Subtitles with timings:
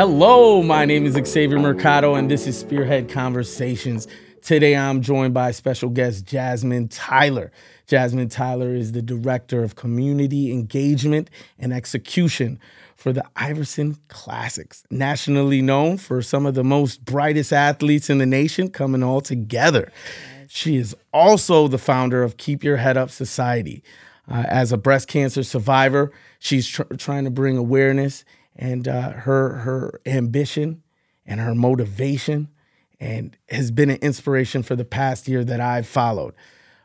[0.00, 4.08] Hello, my name is Xavier Mercado, and this is Spearhead Conversations.
[4.40, 7.52] Today, I'm joined by special guest Jasmine Tyler.
[7.86, 12.58] Jasmine Tyler is the Director of Community Engagement and Execution
[12.96, 18.24] for the Iverson Classics, nationally known for some of the most brightest athletes in the
[18.24, 19.92] nation coming all together.
[20.48, 23.84] She is also the founder of Keep Your Head Up Society.
[24.26, 28.24] Uh, as a breast cancer survivor, she's tr- trying to bring awareness
[28.60, 30.82] and uh, her her ambition
[31.26, 32.48] and her motivation
[33.00, 36.34] and has been an inspiration for the past year that I've followed.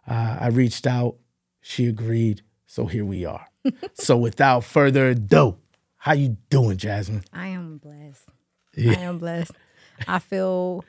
[0.08, 1.18] Uh, I reached out,
[1.62, 3.48] she agreed, so here we are.
[3.94, 5.58] so without further ado,
[5.98, 7.24] how you doing, Jasmine?
[7.34, 8.30] I am blessed.
[8.78, 9.52] I am blessed.
[10.08, 10.84] I feel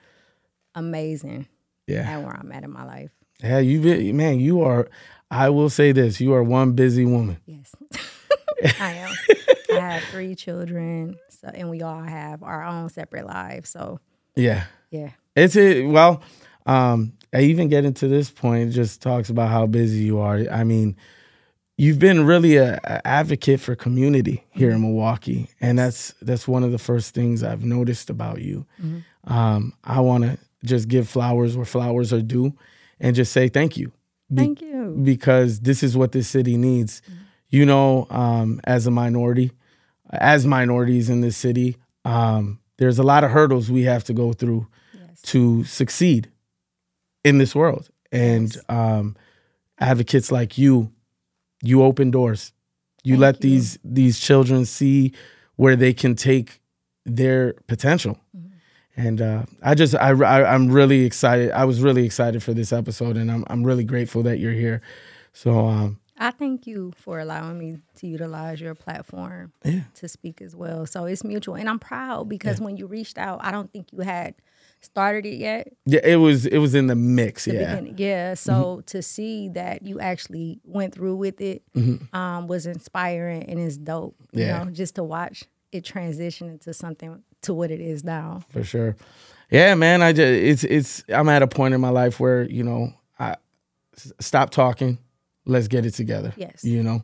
[0.74, 1.46] amazing
[1.86, 3.10] Yeah, at where I'm at in my life.
[3.42, 4.88] yeah, you man, you are.
[5.30, 7.38] I will say this: you are one busy woman.
[7.46, 7.74] Yes,
[8.80, 9.10] I am.
[9.72, 13.70] I have three children, so and we all have our own separate lives.
[13.70, 14.00] So
[14.34, 15.86] Yeah, yeah, It's it.
[15.86, 16.22] Well,
[16.64, 18.72] um, I even getting to this point.
[18.72, 20.40] Just talks about how busy you are.
[20.50, 20.96] I mean,
[21.76, 26.64] you've been really a, a advocate for community here in Milwaukee, and that's that's one
[26.64, 28.66] of the first things I've noticed about you.
[29.24, 32.54] Um, I want to just give flowers where flowers are due,
[33.00, 33.92] and just say thank you.
[34.32, 34.98] Be- thank you.
[35.04, 37.02] because this is what this city needs.
[37.48, 39.52] You know, um, as a minority,
[40.10, 44.32] as minorities in this city, um, there's a lot of hurdles we have to go
[44.32, 46.30] through Yes, to succeed
[47.24, 47.88] in this world.
[48.12, 48.64] And Yes.
[48.68, 49.16] um,
[49.78, 50.92] advocates like you,
[51.62, 52.52] you open doors.
[53.04, 53.50] You Thank let you.
[53.50, 55.12] these these children see
[55.56, 56.60] where they can take
[57.04, 58.18] their potential.
[58.36, 58.52] Mm-hmm.
[58.96, 61.50] And uh, I just I, I I'm really excited.
[61.52, 64.80] I was really excited for this episode, and I'm I'm really grateful that you're here.
[65.32, 69.80] So um, I thank you for allowing me to utilize your platform Yeah.
[69.94, 70.86] to speak as well.
[70.86, 74.00] So it's mutual, and I'm proud because when you reached out, I don't think you
[74.00, 74.34] had
[74.80, 75.72] started it yet.
[75.84, 77.44] yeah, it was it was in the mix.
[77.44, 77.94] the yeah, beginning.
[77.98, 78.34] Yeah.
[78.34, 81.62] So to see that you actually went through with it
[82.12, 84.16] um, was inspiring and it's dope.
[84.32, 84.64] You Yeah.
[84.64, 88.44] know, just to watch it transition into something to what it is now.
[88.50, 88.96] for sure.
[89.50, 90.02] Yeah, man.
[90.02, 93.36] I just it's it's I'm at a point in my life where you know I
[93.96, 94.98] s- stop talking.
[95.46, 96.32] Let's get it together.
[96.36, 96.64] Yes.
[96.64, 97.02] You know,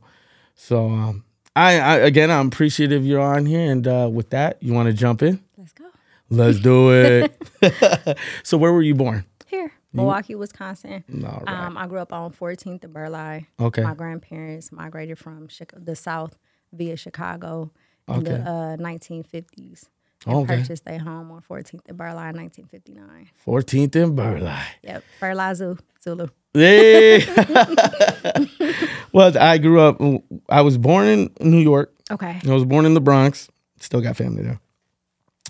[0.55, 4.73] so um, I, I again I'm appreciative you're on here, and uh, with that, you
[4.73, 5.41] want to jump in?
[5.57, 5.85] Let's go.
[6.29, 8.19] Let's do it.
[8.43, 9.25] so where were you born?
[9.47, 11.05] Here, Milwaukee, Wisconsin.
[11.09, 11.43] Right.
[11.47, 13.47] Um, I grew up on 14th and Burleigh.
[13.61, 13.83] Okay.
[13.83, 16.39] My grandparents migrated from Chica- the South
[16.73, 17.71] via Chicago
[18.09, 19.89] in the uh, 1950s.
[20.27, 20.59] And Okay.
[20.59, 23.29] purchased their home on 14th and Burleigh in 1959.
[23.47, 24.63] 14th and Burleigh.
[24.83, 26.27] Yep, Burleigh Zoo, Zulu.
[26.55, 27.25] Hey.
[29.13, 30.01] well, I grew up.
[30.49, 31.93] I was born in New York.
[32.11, 32.41] Okay.
[32.47, 33.49] I was born in the Bronx.
[33.81, 34.61] Still got family there.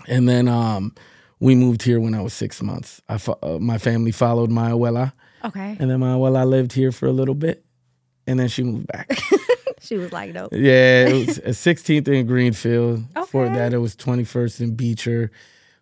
[0.07, 0.93] And then um,
[1.39, 3.01] we moved here when I was six months.
[3.07, 5.13] I fo- uh, my family followed my abuela,
[5.45, 5.77] Okay.
[5.79, 7.63] and then my abuela lived here for a little bit,
[8.25, 9.09] and then she moved back.
[9.83, 10.49] She was like, nope.
[10.53, 13.13] yeah, it was a 16th in Greenfield.
[13.13, 13.55] Before Okay.
[13.55, 15.29] that, it was 21st in Beecher.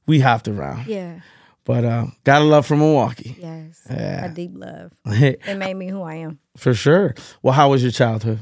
[0.08, 1.20] We hopped around, Yeah.
[1.66, 3.86] but uh, got a love from Milwaukee Yes.
[3.90, 4.26] Yeah.
[4.26, 4.92] A deep love.
[5.06, 6.40] It made me who I am.
[6.58, 7.14] for sure.
[7.44, 8.40] Well, how was your childhood?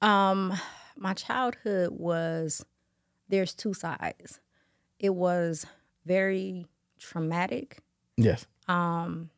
[0.00, 0.52] Um,
[0.96, 2.64] my childhood was
[3.28, 4.38] there's two sides.
[5.00, 5.66] It was
[6.06, 6.66] very
[7.00, 7.78] traumatic,
[8.16, 8.46] Yes.
[8.68, 9.30] um,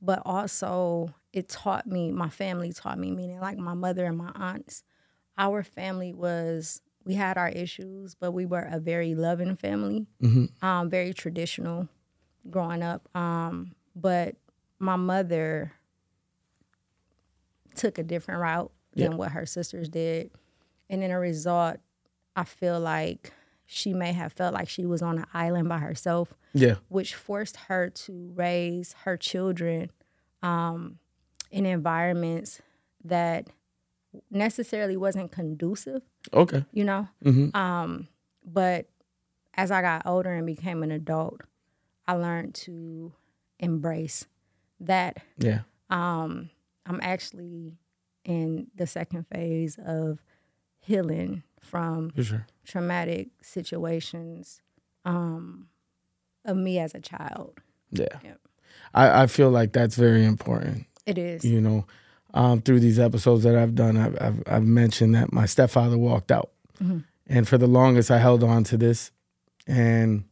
[0.00, 4.30] but also it taught me, my family taught me, meaning like my mother and my
[4.34, 4.82] aunts.
[5.36, 10.06] Our family was we had our issues, but we were a very loving family.
[10.62, 11.88] Um, very traditional
[12.50, 13.08] growing up.
[13.16, 14.36] Um, but
[14.78, 15.72] my mother
[17.74, 19.16] took a different route than Yeah.
[19.16, 20.30] what her sisters did.
[20.90, 21.78] And in a result,
[22.34, 23.32] I feel like
[23.66, 26.76] she may have felt like she was on an island by herself, Yeah.
[26.88, 29.90] which forced her to raise her children
[30.42, 30.98] um,
[31.50, 32.60] in environments
[33.04, 33.48] that
[34.30, 36.02] necessarily wasn't conducive,
[36.32, 36.64] Okay.
[36.72, 37.08] you know?
[37.24, 37.54] Mhm.
[37.54, 38.08] Um,
[38.44, 38.88] but
[39.54, 41.40] as I got older and became an adult,
[42.06, 43.12] I learned to
[43.58, 44.26] embrace
[44.80, 45.62] that Yeah.
[45.90, 46.50] um,
[46.86, 47.76] I'm actually
[48.24, 50.22] in the second phase of
[50.80, 52.46] healing from sure.
[52.64, 54.62] traumatic situations
[55.04, 55.68] um,
[56.44, 57.58] of me as a child.
[57.90, 58.06] Yeah.
[58.22, 58.40] Yep.
[58.94, 60.86] I, I feel like that's very important.
[61.08, 61.44] It is.
[61.44, 61.86] You know,
[62.34, 66.30] um, through these episodes that I've done, I've, I've, I've mentioned that my stepfather walked
[66.30, 66.50] out.
[67.30, 69.10] And for the longest, I held on to this.
[69.66, 70.24] And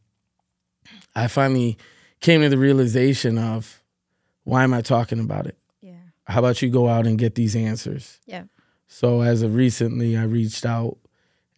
[1.15, 1.77] I finally
[2.21, 3.81] came to the realization of
[4.43, 5.57] why am I talking about it?
[5.81, 5.93] Yeah.
[6.25, 8.19] How about you go out and get these answers?
[8.25, 8.43] Yeah.
[8.87, 10.97] So as of recently, I reached out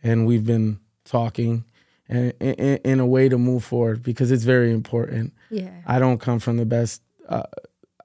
[0.01, 1.65] and we've been talking
[2.07, 5.33] and in, in a way to move forward because it's very important.
[5.51, 5.69] Yeah.
[5.85, 7.01] I don't come from the best.
[7.27, 7.43] Uh,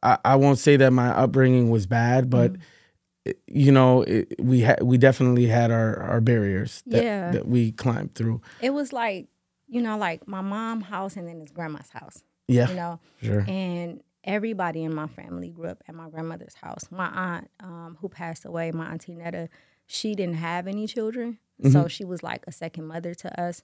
[0.04, 3.30] I, I won't say that my upbringing was bad, but Mm-hmm.
[3.46, 7.30] you know, it, we had we definitely had our our barriers that, Yeah.
[7.32, 8.42] that we climbed through.
[8.60, 9.28] It was like,
[9.66, 13.44] you know, like my mom's house and then his grandma's house, Yeah, you know, sure.
[13.48, 16.84] and everybody in my family grew up at my grandmother's house.
[16.90, 19.48] My aunt, um, who passed away, my auntie Netta,
[19.86, 21.38] she didn't have any children,
[21.72, 23.62] so she was like a second mother to us.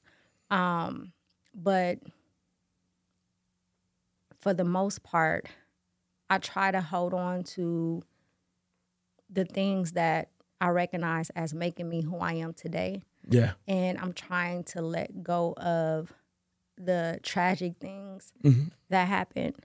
[0.50, 1.12] Um,
[1.54, 1.98] but
[4.40, 5.46] for the most part,
[6.30, 8.02] I try to hold on to
[9.28, 10.30] the things that
[10.60, 15.22] I recognize as making me who I am today Yeah, and I'm trying to let
[15.22, 16.12] go of
[16.78, 18.68] the tragic things mm-hmm.
[18.88, 19.56] that happened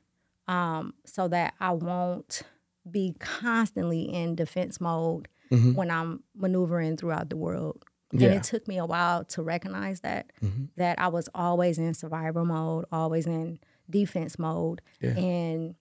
[0.48, 2.42] um, so that I won't
[2.90, 5.74] be constantly in defense mode mm-hmm.
[5.74, 7.84] when I'm maneuvering throughout the world.
[8.12, 8.28] Yeah.
[8.28, 10.66] And it took me a while to recognize that mm-hmm.
[10.78, 13.60] that I was always in survival mode, always in
[13.90, 15.18] defense mode, Yeah.
[15.18, 15.76] and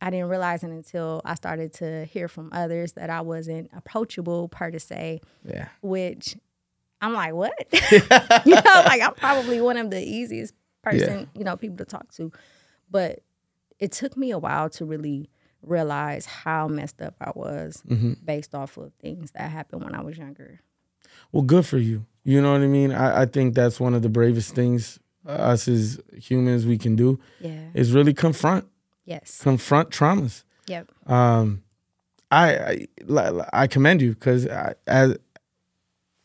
[0.00, 4.48] I didn't realize it until I started to hear from others that I wasn't approachable
[4.48, 6.36] per to say yeah, which
[7.00, 7.52] I'm like, what?
[8.46, 12.12] you know, like I'm probably one of the easiest person, you know, people to talk
[12.12, 12.32] to.
[12.90, 13.20] But
[13.78, 15.30] it took me a while to really
[15.62, 18.14] realize how messed up I was mm-hmm.
[18.24, 20.60] based off of things that happened when I was younger.
[21.32, 22.06] Well, good for you.
[22.24, 22.92] You know what I mean?
[22.92, 27.18] I, I think that's one of the bravest things us as humans we can do
[27.40, 27.68] Yeah.
[27.74, 28.66] is really confront
[29.08, 29.40] Yes.
[29.42, 30.44] confront traumas.
[30.66, 30.92] Yep.
[31.06, 31.62] Um,
[32.30, 34.46] I I, I commend you because
[34.86, 35.16] as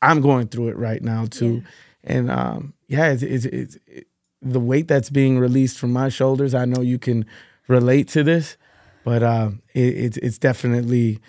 [0.02, 1.64] I'm going through it right now too,
[2.04, 4.08] and um, yeah, it's, it's, it's it,
[4.42, 6.54] the weight that's being released from my shoulders.
[6.54, 7.26] I know you can
[7.70, 8.58] relate to this,
[9.06, 11.20] but um, it, it's it's definitely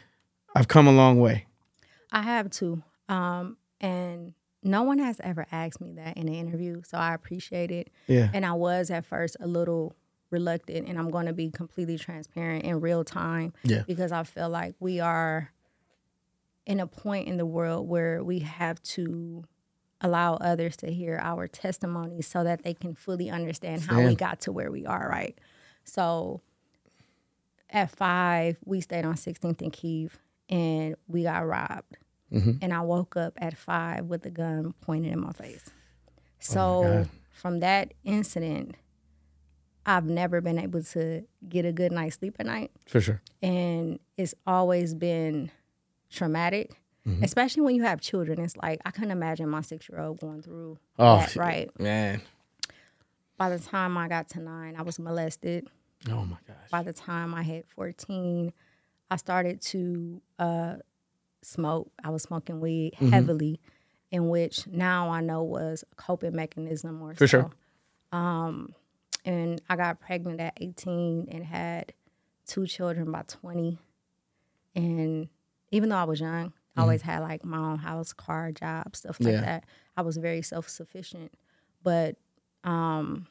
[0.56, 1.46] I've come a long way.
[2.10, 2.82] I have too.
[3.08, 7.70] Um, and no one has ever asked me that in an interview, so I appreciate
[7.70, 7.90] it.
[8.08, 9.94] Yeah, And I was at first a little
[10.30, 13.82] reluctant, and I'm going to be completely transparent in real time Yeah.
[13.86, 15.50] because I feel like we are
[16.66, 19.44] in a point in the world where we have to
[20.00, 24.40] allow others to hear our testimonies so that they can fully understand how we got
[24.40, 25.38] to where we are, right?
[25.84, 26.40] So
[27.70, 30.18] at five, we stayed on 16th and Keefe
[30.48, 31.96] and we got robbed.
[32.32, 32.52] Mm-hmm.
[32.62, 35.64] And I woke up at five with a gun pointed in my face.
[35.68, 35.72] Oh
[36.40, 37.08] so God.
[37.32, 38.74] from that incident,
[39.86, 42.70] I've never been able to get a good night's sleep at night.
[42.86, 43.20] for sure.
[43.42, 45.50] And it's always been
[46.10, 47.22] traumatic, Mm-hmm.
[47.22, 48.40] especially when you have children.
[48.40, 51.68] It's like, I couldn't imagine my six year old going through Oh, that, right?
[51.78, 52.22] man.
[53.36, 55.66] By the time I got to nine, I was molested.
[56.10, 56.70] Oh my gosh.
[56.70, 58.54] By the time I hit 14,
[59.10, 60.76] I started to uh,
[61.42, 61.90] smoke.
[62.02, 63.08] I was smoking weed Mm-hmm.
[63.10, 63.60] heavily,
[64.10, 67.40] in which now I know was a coping mechanism or For so.
[67.42, 67.50] sure.
[68.18, 68.74] Um,
[69.24, 71.92] and I got pregnant at 18 and had
[72.46, 73.78] two children by 20.
[74.74, 75.28] And
[75.70, 79.18] even though I was young, I always had like my own house, car, job, stuff
[79.20, 79.40] like Yeah.
[79.40, 79.64] that.
[79.96, 81.32] I was very self sufficient.
[81.82, 82.16] But
[82.64, 83.26] um,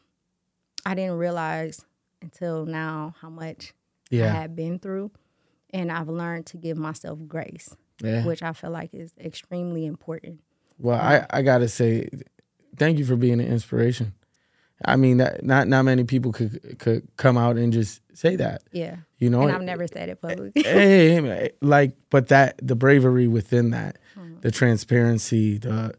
[0.86, 1.84] I didn't realize
[2.22, 3.74] until now how much
[4.12, 5.12] I had been through.
[5.72, 8.24] And I've learned to give myself grace, Yeah.
[8.26, 10.42] which I feel like is extremely important.
[10.80, 12.10] Well, I, I gotta say,
[12.78, 14.14] thank you for being an inspiration.
[14.86, 18.64] I mean, that, not not many people could could come out and just say that.
[18.72, 18.98] Yeah.
[19.18, 20.62] You know, And I've never said it publicly.
[20.64, 24.42] hey, eh, eh, eh, like, but that the bravery within that, Mm-hmm.
[24.42, 25.94] the transparency, the,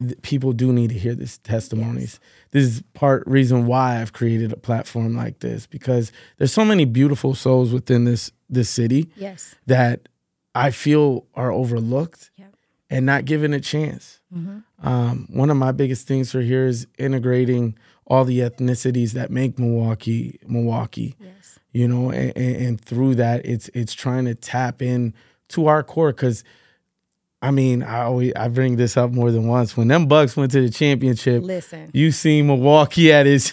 [0.00, 2.20] the people do need to hear these testimonies.
[2.50, 6.84] This is part reason why I've created a platform like this because there's so many
[6.84, 9.54] beautiful souls within this this city yes.
[9.66, 10.08] that
[10.54, 12.54] I feel are overlooked Yep.
[12.90, 14.17] and not given a chance.
[14.82, 19.58] Um, one of my biggest things for here is integrating all the ethnicities that make
[19.58, 21.58] Milwaukee Milwaukee Yes.
[21.72, 25.12] you know and, and, through that it's it's trying to tap in
[25.48, 26.42] to our core because
[27.42, 30.50] i mean i always i bring this up more than once when them bucks went
[30.52, 33.52] to the championship Listen, you seen milwaukee at its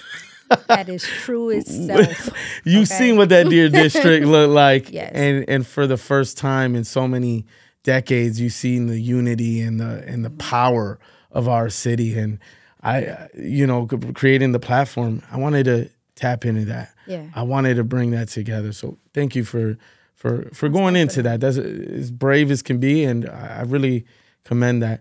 [0.68, 2.30] that is true itself.
[2.64, 2.86] you Okay.
[2.86, 5.12] seen what that deer district looked like Yes.
[5.14, 7.46] and and for the first time in so many
[7.86, 11.00] decades you've seen the unity and the and the power
[11.32, 12.40] of our city and
[12.84, 17.26] i you know creating the platform i wanted to tap into that Yeah.
[17.36, 18.72] I wanted to bring that together.
[18.74, 19.78] So thank you for
[20.16, 21.40] for for going into that.
[21.42, 24.06] That's as brave as can be, and I I really
[24.44, 25.00] commend that.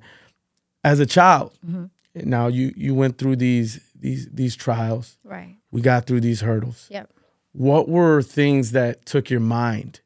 [0.83, 2.29] As a child, Mm-hmm.
[2.29, 5.17] now you you went through these these these trials.
[5.25, 5.57] Right.
[5.71, 6.88] We got through these hurdles.
[6.91, 7.07] Yep.
[7.53, 10.00] What were things that took your mind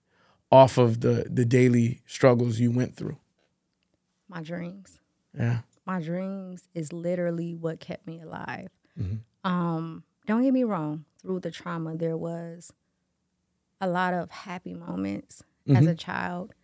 [0.51, 3.17] off of the the daily struggles you went through?
[4.29, 4.99] My dreams.
[5.39, 8.69] Yeah, my dreams is literally what kept me alive.
[8.99, 9.21] Mhm.
[9.45, 12.73] Um, don't get me wrong, through the trauma, there was
[13.81, 16.55] a lot of happy moments as a child.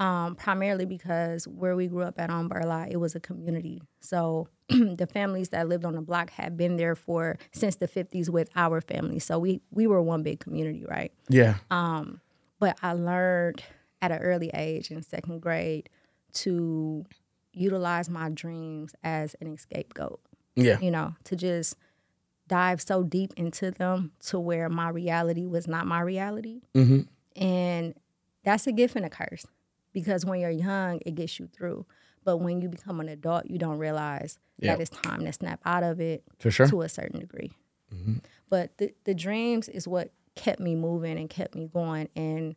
[0.00, 3.82] Um, primarily because where we grew up at on Burleigh, it was a community.
[4.00, 8.28] So the families that lived on the block had been there for since the 50s
[8.30, 9.18] with our family.
[9.18, 11.12] So we we were one big community, right?
[11.28, 11.56] Yeah.
[11.72, 12.20] Um,
[12.58, 13.62] but I learned
[14.02, 15.88] at an early age in second grade
[16.34, 17.04] to
[17.52, 20.20] utilize my dreams as an scapegoat,
[20.54, 20.78] Yeah.
[20.80, 21.76] you know, to just
[22.46, 26.60] dive so deep into them to where my reality was not my reality.
[26.74, 27.00] hmm
[27.36, 27.94] And
[28.44, 29.46] that's a gift and a curse
[29.92, 31.84] because when you're young, it gets you through.
[32.24, 34.72] But when you become an adult, you don't realize Yeah.
[34.76, 36.66] that it's time to snap out of it For sure.
[36.68, 37.52] to a certain degree.
[38.50, 42.08] But the, the dreams is what kept me moving and kept me going.
[42.16, 42.56] And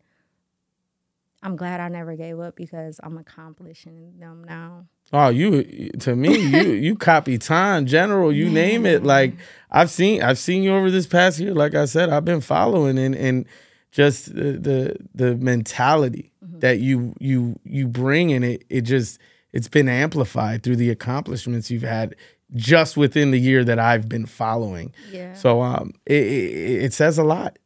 [1.44, 4.86] I'm glad I never gave up because I'm accomplishing them now.
[5.12, 9.04] Oh, you to me, you you copy time, general, you name it.
[9.04, 9.34] Like
[9.72, 11.54] I've seen I've seen you over this past year.
[11.54, 13.46] Like I said, I've been following and and
[13.92, 19.20] just the the, the mentality that you you you bring in it, it just
[19.52, 22.16] it's been amplified through the accomplishments you've had
[22.54, 24.94] just within the year that I've been following.
[25.12, 25.34] Yeah.
[25.34, 27.58] So um it it, it says a lot.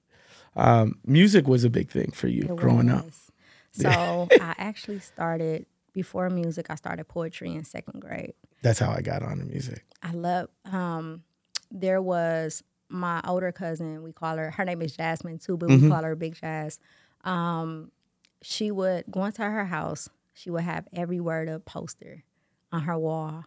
[0.55, 3.05] Um music was a big thing for you It growing up.
[3.71, 3.89] So
[4.41, 6.67] I actually started before music.
[6.69, 8.33] I started poetry in second grade.
[8.61, 9.85] That's how I got on the music.
[10.01, 10.49] I love.
[10.65, 11.23] Um,
[11.71, 14.03] there was my older cousin.
[14.03, 14.51] We call her.
[14.51, 16.79] Her name is Jasmine too, but we call her Big Jazz.
[17.23, 17.91] Um,
[18.41, 20.09] she would go into her house.
[20.33, 22.23] She would have every word of poster
[22.71, 23.45] on her wall.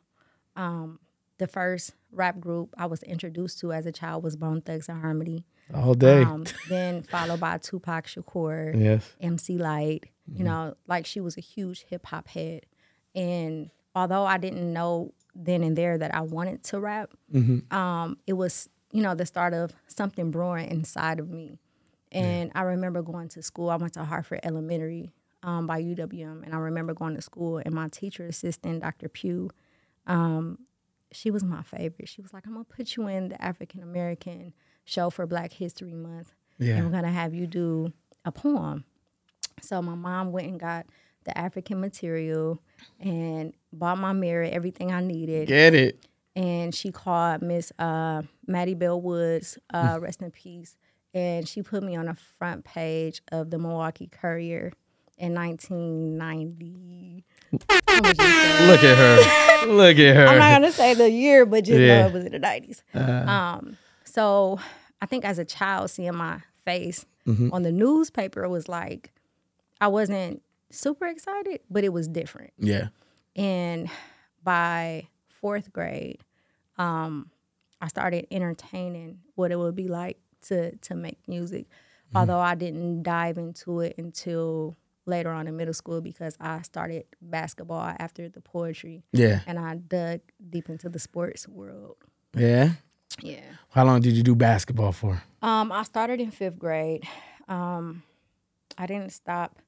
[0.56, 0.98] Um,
[1.38, 5.44] the first rap group I was introduced to as a child was Bone Thugs-n-Harmony.
[5.74, 6.22] All day.
[6.22, 8.78] Um, then followed by Tupac Shakur.
[8.80, 9.14] yes.
[9.20, 10.04] MC Lyte.
[10.34, 12.66] You know, like she was a huge hip hop head.
[13.14, 17.10] And although I didn't know then and there that I wanted to rap,
[17.70, 21.58] um, it was, you know, the start of something brewing inside of me.
[22.12, 23.70] And I remember going to school.
[23.70, 26.42] I went to Hartford Elementary um, by UWM.
[26.44, 29.08] And I remember going to school and my teacher assistant, Dr.
[29.08, 29.50] Pugh,
[30.06, 30.58] um,
[31.10, 32.08] she was my favorite.
[32.08, 34.52] She was like, I'm going to put you in the African American
[34.88, 36.76] show for Black History Month Yeah.
[36.76, 37.92] and we're gonna have you do
[38.24, 38.84] a poem.
[39.60, 40.86] So my mom went and got
[41.24, 42.62] the African material
[43.00, 45.48] and bought my mirror, everything I needed.
[45.48, 46.06] Get it.
[46.36, 49.96] And she called Miss uh, Mattie Belle Woods, Mm.
[49.96, 50.76] uh, rest in peace.
[51.12, 54.72] And she put me on the front page of the Milwaukee Courier
[55.18, 57.24] in 1990.
[57.88, 59.66] I'ma just say- Look at her.
[59.72, 60.26] Look at her.
[60.28, 62.02] I'm not gonna say the year, but just Yeah.
[62.02, 62.82] know it was in the 90s.
[62.94, 63.76] um,
[64.08, 64.58] so
[65.02, 67.04] I think as a child, seeing my face
[67.52, 69.12] on the newspaper was like,
[69.80, 72.52] I wasn't super excited, but it was different.
[72.58, 72.88] yeah.
[73.36, 73.88] And
[74.42, 76.20] by fourth grade,
[76.78, 77.30] um,
[77.80, 81.66] I started entertaining what it would be like to to make music.
[82.14, 87.04] Although I didn't dive into it until later on in middle school because I started
[87.20, 89.40] basketball after the poetry Yeah.
[89.46, 91.96] and I dug deep into the sports world.
[92.34, 92.70] Yeah.
[93.20, 93.40] Yeah.
[93.70, 95.22] How long did you do basketball for?
[95.42, 97.04] Um, I started in fifth grade.
[97.48, 98.02] Um,
[98.76, 99.58] I didn't stop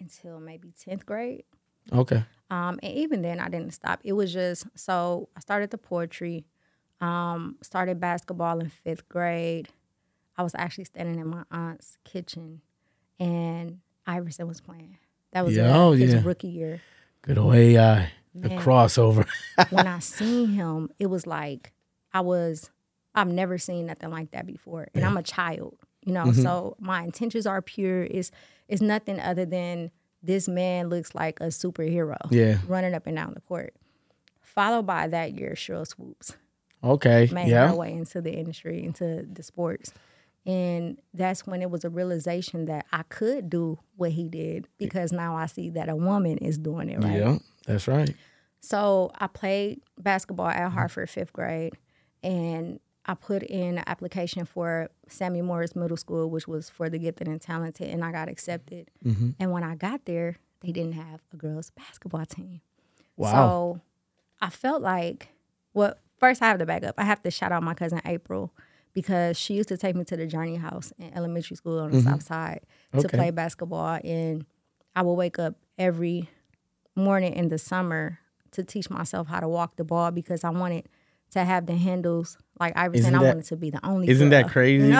[0.00, 1.44] until maybe tenth grade.
[1.92, 2.24] Okay.
[2.50, 4.00] Um, and even then, I didn't stop.
[4.04, 6.44] It was just so I started the poetry,
[7.00, 9.68] um, started basketball in fifth grade.
[10.36, 12.60] I was actually standing in my aunt's kitchen,
[13.18, 14.98] and Iverson was playing.
[15.32, 16.20] That was Yeah, oh, his yeah.
[16.24, 16.80] rookie year.
[17.22, 18.10] Good old AI.
[18.34, 19.26] The crossover.
[19.70, 21.72] when I seen him, it was like
[22.14, 22.70] I was
[23.14, 24.88] I've never seen nothing like that before.
[24.94, 26.42] And I'm a child, you know, Mm-hmm.
[26.42, 28.04] so my intentions are pure.
[28.04, 28.30] It's
[28.68, 29.90] it's nothing other than
[30.22, 32.58] this man looks like a superhero Yeah.
[32.66, 33.74] running up and down the court.
[34.40, 36.36] Followed by that year, Sheryl Swoopes
[36.84, 37.28] Okay.
[37.32, 37.68] made yeah.
[37.68, 39.92] her way into the industry, into the sports.
[40.44, 45.12] And that's when it was a realization that I could do what he did because
[45.12, 47.18] now I see that a woman is doing it, right?
[47.20, 47.38] Yeah.
[47.66, 48.12] That's right.
[48.60, 51.74] So I played basketball at Hartford fifth grade,
[52.22, 56.98] and I put in an application for Samuel Morse Middle School, which was for the
[56.98, 58.90] gifted and talented, and I got accepted.
[59.04, 59.30] Mm-hmm.
[59.40, 62.60] And when I got there, they didn't have a girls basketball team.
[63.16, 63.32] Wow.
[63.32, 63.80] So
[64.40, 65.28] I felt like,
[65.74, 66.94] well, first I have to back up.
[66.96, 68.52] I have to shout out my cousin April
[68.94, 71.98] because she used to take me to the Journey House in elementary school on the
[71.98, 72.08] mm-hmm.
[72.10, 72.60] south side
[72.92, 73.16] to Okay.
[73.16, 73.98] play basketball.
[74.04, 74.44] And
[74.94, 76.28] I would wake up every
[76.94, 78.18] morning in the summer
[78.52, 80.88] to teach myself how to walk the ball because I wanted
[81.32, 83.00] to have the handles like Iverson.
[83.06, 84.08] Isn't I that- wanted to be the only.
[84.08, 84.52] Isn't that girl.
[84.52, 84.96] crazy?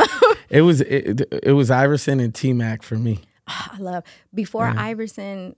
[0.50, 3.20] It was it, it was Iverson and T Mac for me.
[3.46, 5.56] I love before Iverson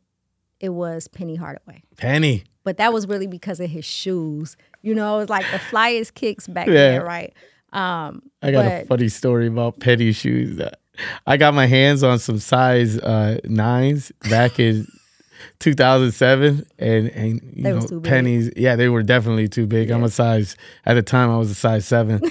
[0.61, 1.83] it was Penny Hardaway.
[1.97, 2.45] Penny.
[2.63, 4.57] But that was really because of his shoes.
[4.83, 6.73] You know, it was like the flyest kicks back Yeah.
[6.75, 7.35] then, right?
[7.73, 10.57] Um, I got a funny story about Penny shoes.
[10.57, 10.79] That
[11.27, 14.87] I got my hands on some size uh, nines back in
[15.65, 18.11] 2007, and and you They know was too big.
[18.11, 18.51] pennies.
[18.57, 19.91] Yeah, they were definitely too big.
[19.91, 21.31] I'm a size at the time.
[21.31, 22.21] I was a size seven.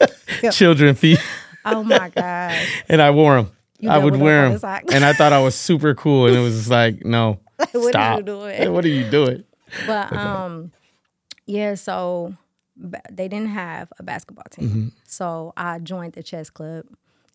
[0.52, 1.18] Children feet,
[1.64, 2.82] oh my gosh.
[2.88, 3.52] and I wore them.
[3.78, 6.26] You I would wear them, and I thought I was super cool.
[6.26, 8.24] And it was just like, no, What are you stop.
[8.24, 8.56] doing?
[8.56, 9.44] Hey, what are you doing?
[9.86, 10.72] But um,
[11.46, 11.74] yeah.
[11.74, 12.34] So
[12.76, 14.88] ba- they didn't have a basketball team, Mm-hmm.
[15.04, 16.86] so I joined the chess club,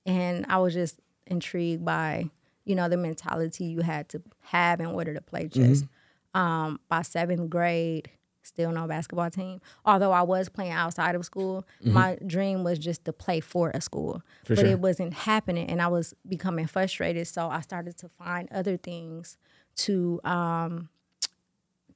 [0.06, 2.30] and I was just intrigued by
[2.65, 5.84] you know the mentality you had to have in order to play chess.
[5.84, 6.39] Mm-hmm.
[6.41, 8.10] Um, by seventh grade,
[8.43, 9.62] still no basketball team.
[9.86, 13.79] Although I was playing outside of school, my dream was just to play for a
[13.79, 14.45] school, Mm-hmm.
[14.48, 14.72] For but sure.
[14.72, 17.27] it wasn't happening, and I was becoming frustrated.
[17.27, 19.38] So I started to find other things
[19.77, 20.89] to um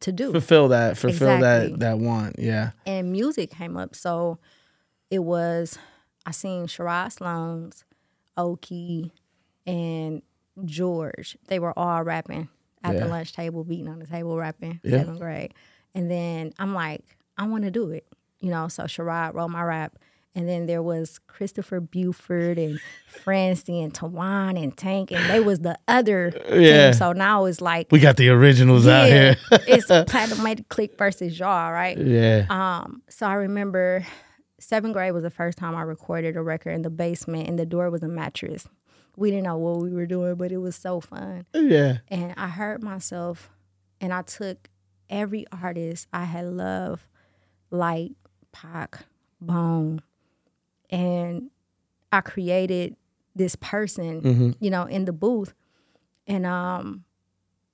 [0.02, 0.32] to do.
[0.32, 0.98] Fulfill that.
[0.98, 1.72] Fulfill Exactly.
[1.72, 1.80] that.
[1.82, 2.40] That want.
[2.40, 2.72] Yeah.
[2.86, 3.94] and music came up.
[3.96, 4.40] So
[5.12, 5.78] it was
[6.26, 7.84] I seen Sherrod Sloan's,
[8.38, 9.12] Oki,
[9.68, 10.22] and
[10.66, 11.38] George.
[11.48, 12.50] They were all rapping
[12.84, 13.02] at Yeah.
[13.02, 15.00] the lunch table, beating on the table, rapping Yeah.
[15.00, 15.54] seventh grade.
[15.96, 17.04] And then I'm like,
[17.38, 18.06] I want to do it,
[18.40, 18.68] you know.
[18.68, 19.98] So Sherrod wrote my rap.
[20.36, 25.60] And then there was Christopher Buford and Francie and Tawan and Tank, and they was
[25.60, 26.92] the other Yeah.
[26.92, 26.94] team.
[26.94, 29.36] So now it's like, We got the originals out here.
[29.52, 31.98] it's Platinum Made Click versus y'all, right?
[31.98, 32.46] yeah.
[32.50, 34.06] Um, so I remember
[34.60, 37.66] seventh grade was the first time I recorded a record in the basement, and the
[37.66, 38.68] door was a mattress.
[39.20, 41.46] We didn't know what we were doing, but it was so fun.
[41.54, 41.98] yeah.
[42.08, 43.50] And I heard myself,
[44.00, 44.70] and I took
[45.10, 47.04] every artist I had loved,
[47.70, 48.12] like
[48.54, 49.00] Pac,
[49.42, 50.02] Bone,
[50.90, 51.50] and
[52.12, 52.96] I created
[53.36, 54.56] this person, Mhm.
[54.60, 55.54] you know, in the booth,
[56.26, 57.04] and um,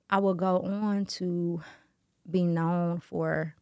[0.09, 1.61] I would go on to
[2.29, 3.53] be known for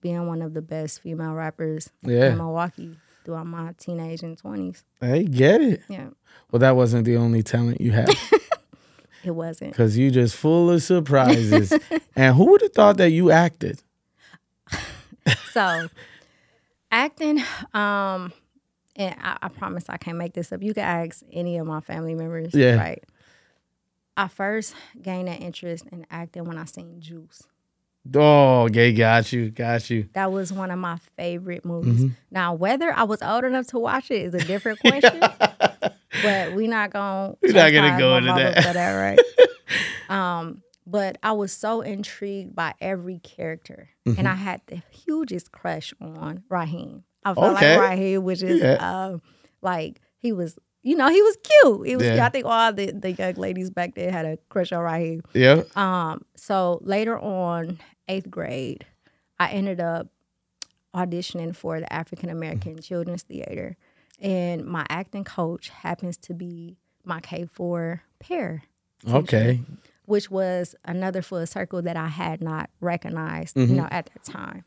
[0.00, 2.30] being one of the best female rappers Yeah.
[2.32, 2.98] in Milwaukee
[3.30, 4.82] throughout my teenage and twenties.
[5.00, 5.82] Hey, get it.
[5.88, 6.08] Yeah,
[6.50, 8.08] Well, that wasn't the only talent you had
[9.24, 9.70] it wasn't.
[9.70, 11.72] because you just full of surprises.
[12.16, 13.82] and who would have thought that you acted?
[15.52, 15.88] so
[16.90, 17.38] acting
[17.74, 18.32] um
[18.96, 21.80] and I, I promise i can't make this up you can ask any of my
[21.80, 22.74] family members Yeah.
[22.76, 23.04] right
[24.16, 27.42] i first gained an interest in acting when i seen juice
[28.14, 30.08] Oh, gay, got you, got you.
[30.14, 32.14] that was one of my favorite movies Mm-hmm.
[32.30, 35.20] now whether i was old enough to watch it is a different question
[36.22, 38.54] but we not gonna We're not gonna go into that.
[38.64, 39.18] for that right
[40.08, 44.18] um but i was so intrigued by every character Mm-hmm.
[44.18, 47.76] and i had the hugest crush on raheem i felt Okay.
[47.78, 48.76] like raheem was just Yeah.
[49.10, 49.20] um
[49.62, 52.24] like he was you know he was cute he was Yeah.
[52.26, 55.62] i think all the, the young ladies back there had a crush on raheem Yeah.
[55.76, 58.84] um, so later on, eighth grade,
[59.38, 60.08] I ended up
[60.94, 63.76] auditioning for the African American Children's Theater,
[64.20, 68.64] and my acting coach happens to be my K four pair,
[69.08, 69.60] Okay.
[70.06, 73.70] which was another full circle that I had not recognized, Mm-hmm.
[73.74, 74.64] you know, at that time.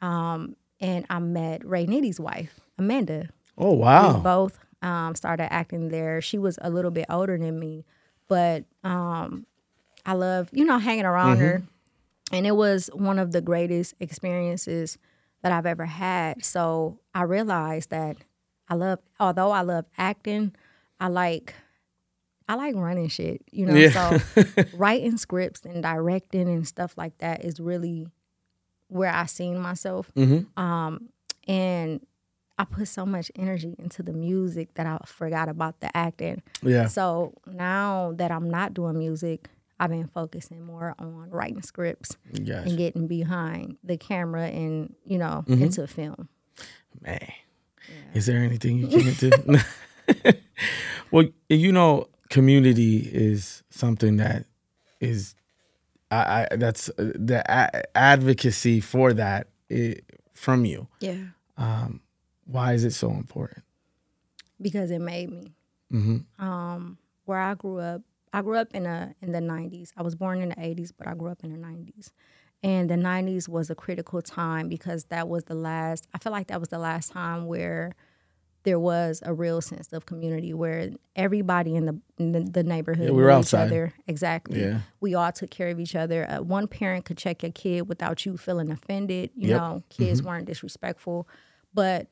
[0.00, 4.18] Um, and I met Ray Nitty's wife, Amanda, Oh we wow.
[4.18, 6.20] both um, started acting there.
[6.20, 7.84] She was a little bit older than me,
[8.28, 9.46] but um,
[10.04, 11.62] I love, you know, hanging around her.
[12.32, 14.98] And it was one of the greatest experiences
[15.42, 16.44] that I've ever had.
[16.44, 18.16] So I realized that
[18.68, 20.54] I love, although I love acting,
[20.98, 21.54] I like,
[22.48, 23.74] I like running shit, you know.
[23.74, 24.18] Yeah.
[24.34, 28.08] So writing scripts and directing and stuff like that is really
[28.88, 30.10] where I seen myself.
[30.16, 30.60] Mm-hmm.
[30.60, 31.08] Um,
[31.46, 32.04] and
[32.58, 36.42] I put so much energy into the music that I forgot about the acting.
[36.62, 36.86] Yeah.
[36.86, 39.48] So now that I'm not doing music,
[39.80, 42.62] I've been focusing more on writing scripts Gotcha.
[42.68, 45.62] and getting behind the camera and, you know, Mm-hmm.
[45.62, 46.28] into film.
[47.00, 47.18] Man,
[48.14, 49.30] is there anything you can't do?
[51.10, 54.44] well, you know, community is something that
[55.00, 55.34] is,
[56.10, 59.96] I, I that's uh, the a- advocacy for that i
[60.34, 60.86] from you.
[61.00, 61.14] Yeah.
[61.56, 62.00] Um,
[62.52, 63.64] why is it so important?
[64.60, 65.54] Because it made me.
[65.92, 66.44] Mm-hmm.
[66.44, 69.92] Um, where I grew up, I grew up in a in the '90s.
[69.96, 72.10] I was born in the '80s, but I grew up in the '90s.
[72.62, 76.06] And the '90s was a critical time because that was the last.
[76.14, 77.92] I feel like that was the last time where
[78.64, 83.06] there was a real sense of community, where everybody in the in the, the neighborhood
[83.06, 83.64] Yeah, we were outside.
[83.66, 83.92] each other.
[84.06, 84.62] Exactly.
[84.62, 84.80] Yeah.
[85.00, 86.24] We all took care of each other.
[86.30, 89.30] Uh, one parent could check your kid without you feeling offended.
[89.34, 89.60] You Yep.
[89.60, 91.26] know, kids weren't disrespectful,
[91.74, 92.06] but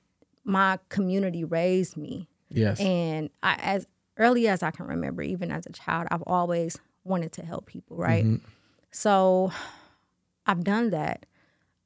[0.45, 2.81] my community raised me Yes.
[2.81, 7.33] and I, as early as I can remember, even as a child, I've always wanted
[7.33, 8.25] to help people, right?
[8.25, 8.45] Mm-hmm.
[8.91, 9.53] So
[10.47, 11.27] I've done that.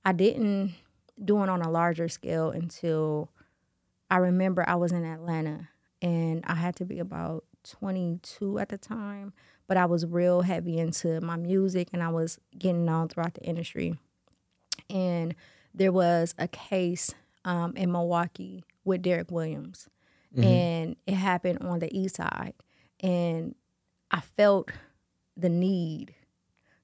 [0.04, 0.74] I didn't
[1.22, 3.30] do it on a larger scale until
[4.10, 5.68] I remember I was in Atlanta
[6.02, 9.32] and I had to be about 22 at the time,
[9.66, 13.42] but I was real heavy into my music and I was getting known throughout the
[13.42, 13.98] industry.
[14.90, 15.34] And
[15.74, 19.88] there was a case um, in Milwaukee with Derek Williams,
[20.36, 22.54] and it happened on the east side.
[23.00, 23.54] And
[24.10, 24.70] I felt
[25.36, 26.14] the need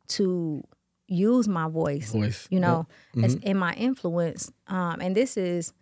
[0.08, 0.62] to
[1.08, 2.46] use my voice, Voice.
[2.50, 2.86] you know,
[3.22, 4.52] as in my influence.
[4.68, 5.72] Um, and this is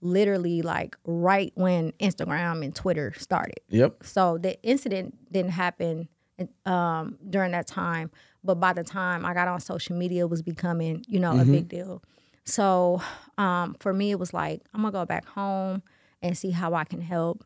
[0.00, 3.60] literally like right when Instagram and Twitter started.
[3.68, 4.04] Yep.
[4.04, 6.08] So the incident didn't happen
[6.64, 8.10] um, during that time,
[8.42, 11.44] but by the time I got on social media, it was becoming, you know, a
[11.44, 12.02] big deal.
[12.50, 13.00] So
[13.38, 15.82] um, for me, it was like I'm gonna go back home
[16.22, 17.44] and see how I can help.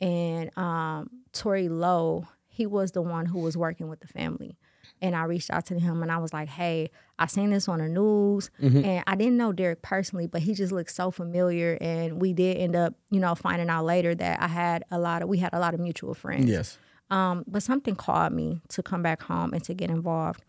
[0.00, 4.56] And um, Tory Lowe, he was the one who was working with the family.
[5.00, 7.78] And I reached out to him and I was like, hey, I seen this on
[7.78, 8.50] the news.
[8.84, 11.78] And I didn't know Derek personally, but he just looked so familiar.
[11.80, 15.22] And we did end up, you know, finding out later that I had a lot
[15.22, 16.46] of, we had a lot of mutual friends.
[16.46, 16.78] Yes.
[17.10, 20.42] Um, but something called me to come back home and to get involved.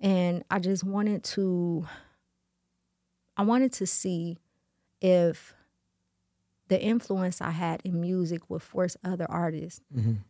[0.00, 1.86] And I just wanted to,
[3.36, 4.38] I wanted to see
[5.00, 5.54] if
[6.68, 9.80] the influence I had in music would force other artists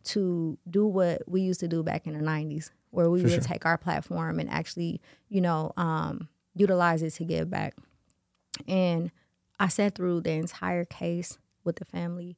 [0.05, 3.33] to do what we used to do back in the 90s, where we For would
[3.33, 3.41] sure.
[3.41, 7.75] take our platform and actually, you know, um, utilize it to give back.
[8.67, 9.09] And
[9.59, 12.37] I sat through the entire case with the family.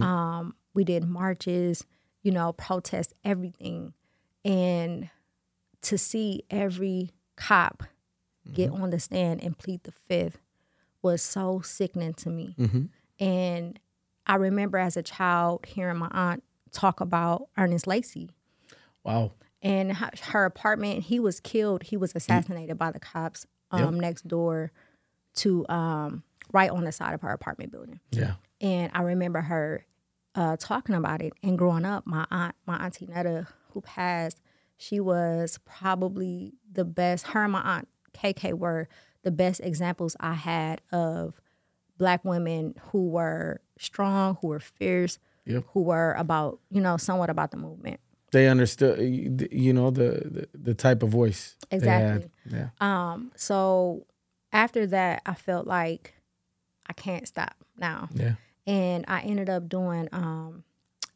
[0.00, 1.84] Um, we did marches,
[2.22, 3.94] you know, protest everything.
[4.44, 5.10] And
[5.82, 7.82] to see every cop
[8.52, 10.38] get on the stand and plead the fifth
[11.02, 12.54] was so sickening to me.
[13.18, 13.78] And
[14.26, 18.30] I remember as a child hearing my aunt talk about Ernest Lacy
[19.02, 19.32] Wow.
[19.62, 21.04] and her, apartment.
[21.04, 21.82] He was killed.
[21.84, 24.72] He was assassinated by the cops um, next door
[25.36, 26.22] to um,
[26.52, 28.00] right on the side of her apartment building.
[28.10, 28.34] Yeah.
[28.60, 29.86] And I remember her
[30.34, 31.32] uh, talking about it.
[31.42, 34.40] And growing up, my aunt, my auntie Netta, who passed,
[34.76, 37.28] she was probably the best.
[37.28, 38.88] Her and my aunt KK were
[39.22, 41.40] the best examples I had of
[41.98, 45.64] black women who were strong, who were fierce, Yep.
[45.72, 47.98] who were about, you know, somewhat about the movement.
[48.32, 48.98] They understood,
[49.52, 51.56] you know, the the, the type of voice.
[51.70, 52.30] Exactly.
[52.48, 52.68] Yeah.
[52.80, 54.06] Um, so
[54.52, 56.14] after that, I felt like
[56.86, 58.08] I can't stop now.
[58.14, 58.34] Yeah.
[58.66, 60.62] and I ended up doing um,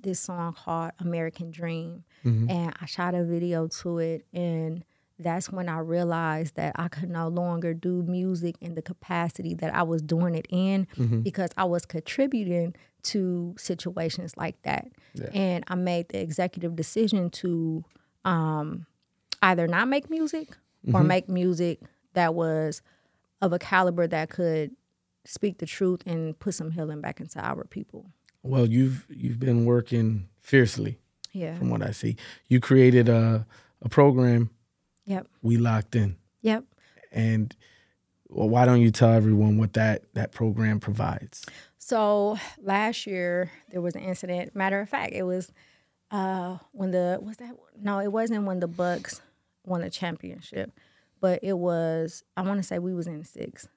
[0.03, 4.85] this song called American Dream, and I shot a video to it, and
[5.19, 9.73] that's when I realized that I could no longer do music in the capacity that
[9.75, 10.87] I was doing it in
[11.23, 12.75] because I was contributing
[13.05, 15.29] to situations like that, Yeah.
[15.35, 17.85] and I made the executive decision to
[18.25, 18.87] um,
[19.43, 20.49] either not make music
[20.93, 21.81] or make music
[22.15, 22.83] that was
[23.41, 24.71] of a caliber that could
[25.25, 28.07] speak the truth and put some healing back into our people.
[28.43, 30.99] Well, you've you've been working fiercely
[31.33, 31.57] Yeah.
[31.57, 32.17] from what I see.
[32.49, 33.47] You created a
[33.83, 34.51] a program.
[35.07, 35.27] Yep.
[35.43, 36.65] We locked in, Yep.
[37.13, 37.55] and
[38.29, 41.45] well, why don't you tell everyone what that that program provides?
[41.79, 44.57] So last year there was an incident.
[44.57, 45.53] Matter of fact, it was
[46.11, 49.21] uh when the was that no, it wasn't when the Bucks
[49.67, 50.73] won a championship,
[51.21, 53.69] but it was I want to say we was in six.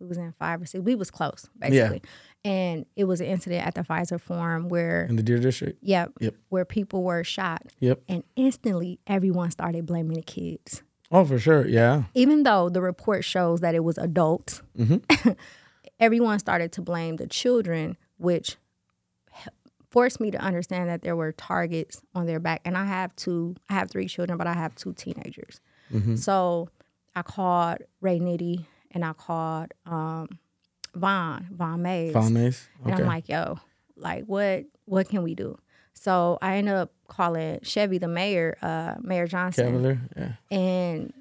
[0.00, 0.84] We was in five or six.
[0.84, 2.02] We was close, basically.
[2.44, 5.78] And it was an incident at the Fiserv Forum where In the Deer District.
[5.82, 6.34] yep, Yep.
[6.50, 7.62] where people were shot.
[7.80, 8.02] Yep.
[8.08, 10.82] And instantly everyone started blaming the kids.
[11.10, 11.66] Oh, for sure.
[11.66, 12.04] Yeah.
[12.14, 15.30] even though the report shows that it was adults, mm-hmm.
[16.00, 18.56] everyone started to blame the children, which
[19.90, 22.60] forced me to understand that there were targets on their back.
[22.64, 25.60] And I have two, I have three children, but I have two teenagers.
[25.92, 26.16] Mm-hmm.
[26.16, 26.68] So
[27.14, 30.38] I called Ray Nitty and I called um,
[30.94, 32.12] Vaughn, Vaughn Mays.
[32.14, 32.66] Found Mace.
[32.84, 33.58] And I'm like, yo,
[33.96, 35.58] like what what can we do?
[35.92, 40.00] So I ended up calling Chevy, the mayor, uh, Mayor Johnson Cavalier.
[40.16, 40.32] Yeah.
[40.50, 41.12] and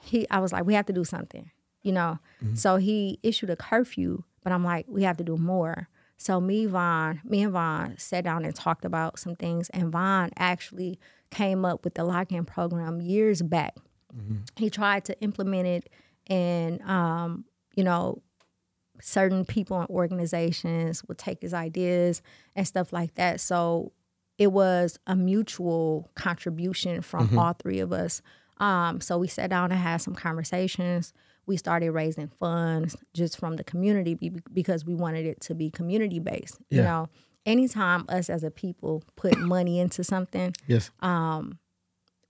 [0.00, 1.50] he i was like we have to do something
[1.82, 2.18] you know
[2.54, 6.66] so he issued a curfew but i'm like we have to do more so me
[6.66, 10.98] vaughn me and vaughn sat down and talked about some things and vaughn actually
[11.30, 13.74] came up with the lock-in program years back
[14.56, 15.88] he tried to implement it
[16.28, 18.22] and um, you know
[19.00, 22.22] certain people and organizations would take his ideas
[22.54, 23.40] and stuff like that.
[23.40, 23.92] So
[24.38, 28.22] it was a mutual contribution from all three of us.
[28.58, 31.12] Um, so we sat down and had some conversations.
[31.46, 34.14] We started raising funds just from the community
[34.52, 37.08] because we wanted it to be community based you know?
[37.46, 40.90] Anytime us as a people put money into something Yes.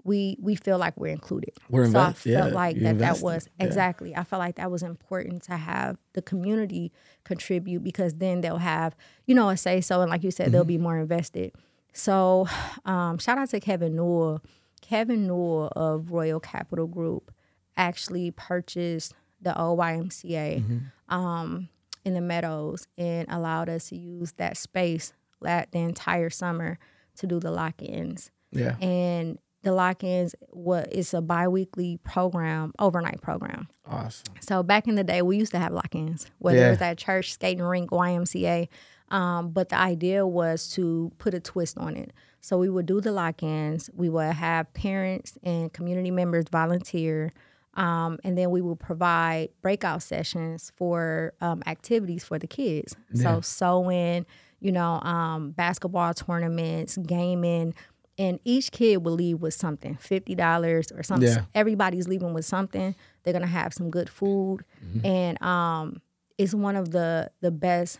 [0.05, 1.51] We we feel like we're included.
[1.71, 3.67] We're so I felt yeah, like that that invested, was yeah.
[3.67, 4.14] exactly.
[4.14, 6.93] I felt like that was important to have the community
[7.25, 8.95] contribute because then they'll have
[9.27, 10.53] you know a say so and like you said Mm-hmm.
[10.53, 11.53] they'll be more invested.
[11.95, 12.47] So
[12.85, 14.43] um, shout out to Kevin Newell.
[14.83, 17.33] Kevin Newell of Royal Capital Group
[17.77, 21.14] actually purchased the old YMCA Mm-hmm.
[21.14, 21.69] um,
[22.05, 26.79] in the Meadows and allowed us to use that space that the entire summer
[27.17, 28.77] to do the lock-ins Yeah.
[28.83, 34.24] and the lock-ins what it's a bi-weekly program overnight program Awesome.
[34.40, 36.66] so back in the day we used to have lock-ins whether Yeah.
[36.68, 38.68] it was at church skating rink ymca
[39.11, 43.00] um, but the idea was to put a twist on it so we would do
[43.00, 47.33] the lock-ins we would have parents and community members volunteer
[47.77, 53.22] um, and then we will provide breakout sessions for um, activities for the kids Yeah.
[53.37, 54.27] so sewing
[54.61, 57.74] you know um, basketball tournaments gaming
[58.18, 61.44] and each kid will leave with something $50 or something Yeah.
[61.55, 65.07] everybody's leaving with something they're gonna have some good food Mm-hmm.
[65.07, 66.00] and um,
[66.38, 67.98] it's one of the the best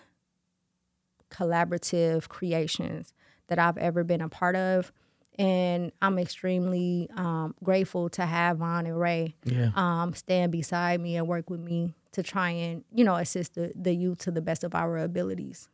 [1.31, 3.12] collaborative creations
[3.48, 4.92] that i've ever been a part of
[5.38, 9.70] and i'm extremely um, grateful to have Vaughn and ray Yeah.
[9.74, 13.72] um, stand beside me and work with me to try and you know assist the,
[13.74, 15.68] the youth to the best of our abilities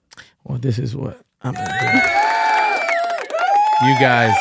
[0.45, 2.27] Well, this is what I'm gonna do.
[3.83, 4.37] You guys,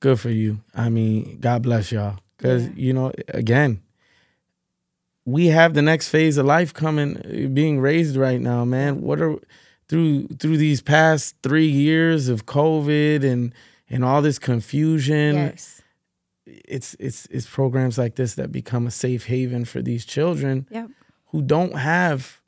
[0.00, 0.60] good for you.
[0.74, 2.18] I mean, God bless y'all.
[2.36, 2.72] Because, Yeah.
[2.76, 3.80] you know, again,
[5.26, 9.00] we have the next phase of life coming, being raised right now, man.
[9.00, 9.36] What are
[9.88, 13.52] through through these past three years of COVID and
[13.90, 15.34] and all this confusion?
[15.36, 15.82] yes
[16.46, 20.88] It's it's it's programs like this that become a safe haven for these children yep
[21.32, 22.40] who don't have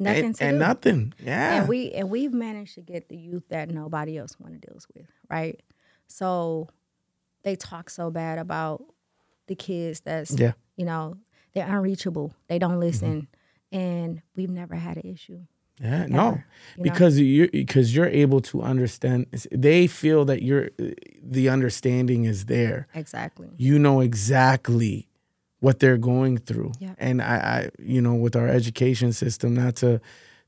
[0.00, 1.14] nothing and, to and nothing.
[1.24, 1.60] Yeah.
[1.60, 4.86] and we and we've managed to get the youth that nobody else want to deals
[4.94, 5.60] with right
[6.06, 6.68] so
[7.42, 8.82] they talk so bad about
[9.46, 10.52] the kids that's yeah.
[10.76, 11.16] you know
[11.54, 12.80] they're unreachable they don't mm-hmm.
[12.80, 13.28] listen
[13.72, 15.40] and we've never had an issue
[15.80, 16.44] Yeah, no, ever,
[16.76, 16.90] you know?
[16.90, 19.26] because you because you're able to understand.
[19.50, 20.70] They feel that you're
[21.22, 22.86] the understanding is there.
[22.94, 25.09] exactly You know exactly
[25.60, 26.94] what they're going through, Yeah.
[26.98, 30.00] and I, I, you know, with our education system, not to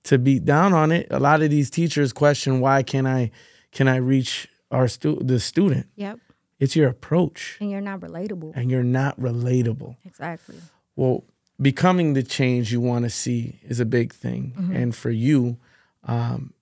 [0.04, 1.06] to beat down on it.
[1.10, 3.30] A lot of these teachers question why can I
[3.70, 5.86] can I reach our stu- the student?
[5.96, 6.18] yep
[6.58, 9.96] It's your approach, and you're not relatable and you're not relatable.
[10.04, 10.56] exactly
[10.96, 11.24] Well,
[11.60, 14.54] becoming the change you want to see is a big thing.
[14.74, 15.56] And for you,
[16.04, 16.52] um,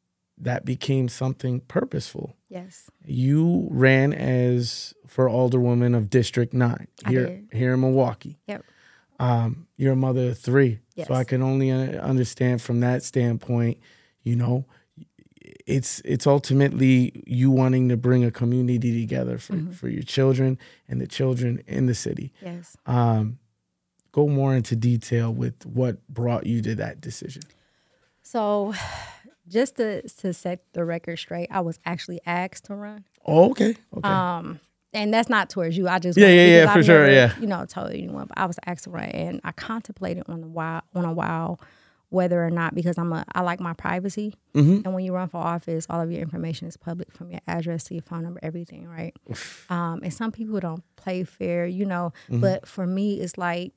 [0.42, 2.37] that became something purposeful.
[2.48, 8.38] yes You ran as for alderwoman of District 9 here, here in Milwaukee.
[8.46, 8.64] yep
[9.18, 10.79] Um, you're a mother of three.
[10.94, 11.09] Yes.
[11.09, 13.79] So I can only understand from that standpoint,
[14.22, 14.64] you know,
[15.66, 19.72] it's it's ultimately you wanting to bring a community together for, Mm-hmm.
[19.72, 23.38] for your children and the children in the city yes um,
[24.12, 27.42] go more into detail with what brought you to that decision.
[28.22, 28.74] so
[29.51, 33.77] just to to set the record straight i was actually asked to run Oh, okay.
[33.97, 34.09] Okay.
[34.09, 34.61] Um,
[34.95, 35.87] and that's not towards you.
[35.89, 37.39] I just Yeah, yeah, yeah, for I've sure, never, yeah.
[37.39, 40.47] You know, told anyone, but I was asked to run, and I contemplated on a
[40.49, 41.61] while, on a while,
[42.09, 44.85] whether or not because I'm a I like my privacy, Mhm.
[44.87, 47.85] and when you run for office, all of your information is public, from your address
[47.85, 49.15] to your phone number, everything, right?
[49.69, 52.13] um, and some people don't play fair, you know.
[52.31, 52.41] Mm-hmm.
[52.41, 53.75] But for me, it's like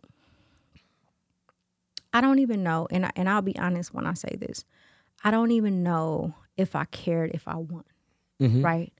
[2.14, 4.66] I don't even know, and I, and I'll be honest when I say this,
[5.24, 7.84] I don't even know if I cared if I won,
[8.40, 8.64] Mhm.
[8.64, 8.94] right?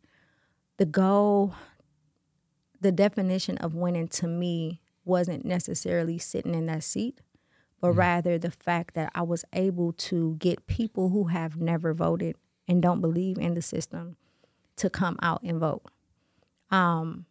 [0.78, 1.54] The goal,
[2.80, 7.20] the definition of winning to me wasn't necessarily sitting in that seat,
[7.82, 12.36] but rather the fact that I was able to get people who have never voted
[12.68, 14.16] and don't believe in the system
[14.78, 15.84] to come out and vote.
[16.72, 17.26] Um,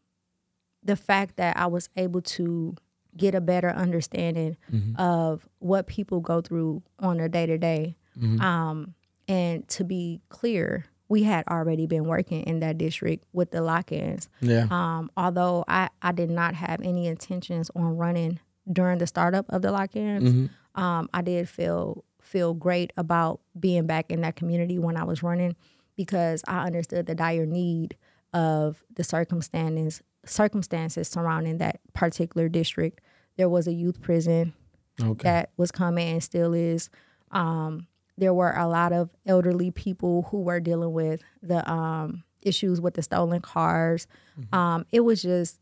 [0.83, 2.77] the fact that I was able to
[3.17, 4.57] get a better understanding
[4.97, 7.97] of what people go through on a day to day.
[8.41, 8.95] Um,
[9.29, 13.93] and to be clear, we had already been working in that district with the lock
[13.93, 14.29] ins.
[14.41, 14.67] Yeah.
[14.71, 19.63] Um, although I, I did not have any intentions on running during the startup of
[19.63, 24.97] the lock-ins, um, I did feel feel great about being back in that community when
[24.97, 25.57] I was running
[25.97, 27.97] because I understood the dire need
[28.33, 33.01] of the circumstances circumstances surrounding that particular district.
[33.37, 34.55] There was a youth prison
[35.01, 35.23] Okay.
[35.25, 36.89] that was coming and still is.
[37.33, 37.87] Um,
[38.19, 42.95] there were a lot of elderly people who were dealing with the um, issues with
[42.95, 44.07] the stolen cars.
[44.53, 45.59] Um, it was just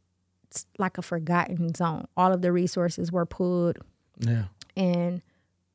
[0.79, 2.07] like a forgotten zone.
[2.17, 3.79] All of the resources were pulled,
[4.19, 4.45] yeah.
[4.77, 5.23] and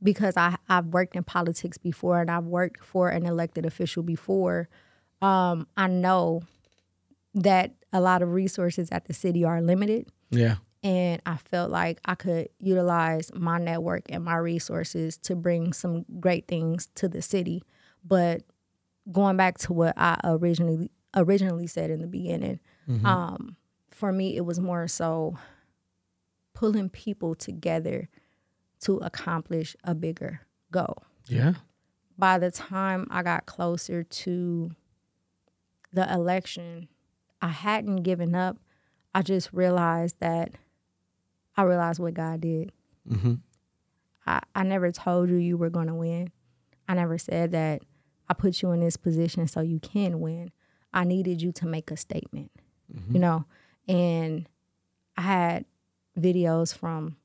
[0.04, 4.70] because I I've worked in politics before and I've worked for an elected official before,
[5.22, 6.44] um, I know
[7.34, 10.08] that a lot of resources at the city are limited.
[10.30, 10.56] Yeah.
[10.86, 16.06] And I felt like I could utilize my network and my resources to bring some
[16.20, 17.64] great things to the city.
[18.04, 18.44] But
[19.12, 23.06] going back to what I originally originally said in the beginning, Mm-hmm.
[23.06, 23.56] um,
[23.90, 25.36] for me it was more so
[26.54, 28.08] pulling people together
[28.82, 31.02] to accomplish a bigger goal.
[31.28, 31.54] Yeah.
[32.18, 34.70] By the time I got closer to
[35.92, 36.90] the election,
[37.42, 38.58] I hadn't given up.
[39.16, 40.52] I just realized that
[41.58, 42.72] I realized what God did.
[43.10, 43.36] Mm-hmm.
[44.26, 46.32] I, I never told you you were going to win.
[46.88, 47.84] I never said that
[48.28, 50.52] I put you in this position so you can win.
[50.94, 52.52] I needed you to make a statement,
[53.12, 53.46] you know?
[53.88, 54.48] And
[55.18, 55.66] I had
[56.18, 57.18] videos from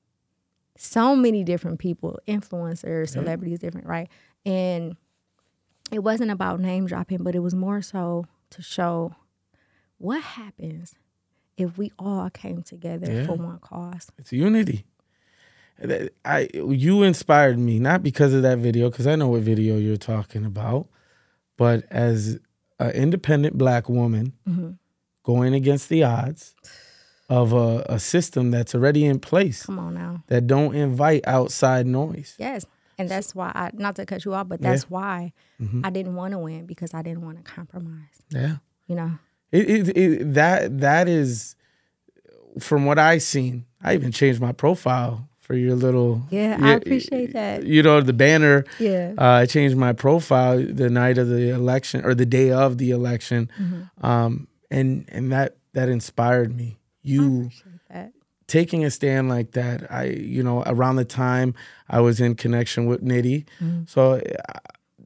[0.77, 4.09] so many different people, influencers, celebrities, different, right?
[4.45, 4.97] And
[5.93, 9.15] it wasn't about name dropping, but it was more so to show
[9.99, 10.95] what happens
[11.61, 13.27] if we all came together Yeah.
[13.27, 14.11] for one cause.
[14.19, 14.85] It's unity.
[16.25, 19.97] I you inspired me not because of that video because I know what video you're
[19.97, 20.89] talking about,
[21.57, 22.39] but as
[22.79, 24.71] an independent black woman Mm-hmm.
[25.23, 26.55] going against the odds
[27.31, 30.25] of a, a system that's already in place Come on now.
[30.27, 32.35] that don't invite outside noise.
[32.39, 32.67] Yes.
[32.99, 35.33] And that's why I not to cut you off, but that's why
[35.85, 38.21] I didn't want to win because I didn't want to compromise.
[38.31, 38.57] Yeah.
[38.87, 39.13] You know?
[39.53, 41.57] It, it, it that that is
[42.59, 43.65] from what I seen.
[43.83, 47.65] I even changed my profile for your little Yeah, I appreciate that.
[47.65, 48.65] You know the banner.
[48.79, 49.15] Yeah.
[49.19, 52.91] Uh, I changed my profile the night of the election or the day of the
[52.91, 54.07] election, Mm-hmm.
[54.07, 56.77] um, and and that that inspired me.
[57.03, 57.51] You
[57.91, 58.13] that.
[58.47, 59.91] taking a stand like that.
[59.91, 61.55] I you know around the time
[61.89, 63.83] I was in connection with Nitty, Mm-hmm.
[63.87, 64.59] so uh,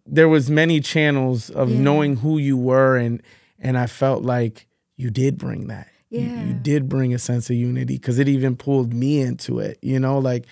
[0.06, 1.78] there was many channels of Yeah.
[1.80, 3.22] knowing who you were, and
[3.58, 5.88] and I felt like you did bring that.
[6.10, 9.78] You- you, did bring a sense of unity because it even pulled me into it.
[9.82, 10.46] You know, like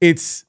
[0.00, 0.46] it's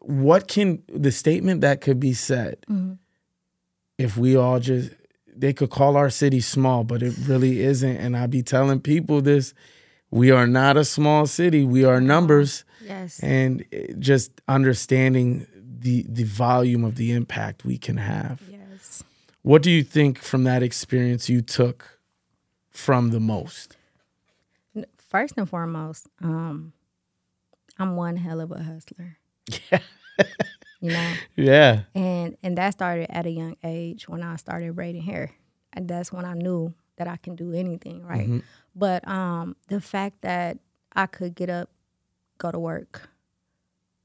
[0.00, 2.98] what can the statement that could be said Mhm.
[3.98, 4.90] if we all just
[5.38, 7.96] they could call our city small, but it really isn't.
[7.98, 9.52] And I'd be telling people this:
[10.10, 11.62] we are not a small city.
[11.64, 13.20] We are numbers, Yes.
[13.20, 13.64] and
[13.98, 15.46] just understanding
[15.78, 18.40] the the volume of the impact we can have.
[18.50, 18.55] yes.
[19.46, 22.00] What do you think from that experience you took
[22.68, 23.76] from the most?
[24.98, 26.72] First and foremost, um,
[27.78, 29.18] I'm one hell of a hustler.
[29.70, 29.78] Yeah.
[30.80, 31.12] You know?
[31.36, 31.82] Yeah.
[31.94, 35.30] and and that started at a young age when I started braiding hair,
[35.72, 38.28] and that's when I knew that I can do anything, right?
[38.28, 38.42] Mhm.
[38.74, 40.58] But um, the fact that
[40.94, 41.70] I could get up,
[42.38, 43.08] go to work,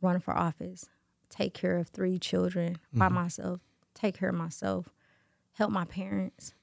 [0.02, 0.86] run for office,
[1.30, 3.60] take care of three children by myself,
[3.94, 4.88] take care of myself,
[5.54, 6.54] help my parents,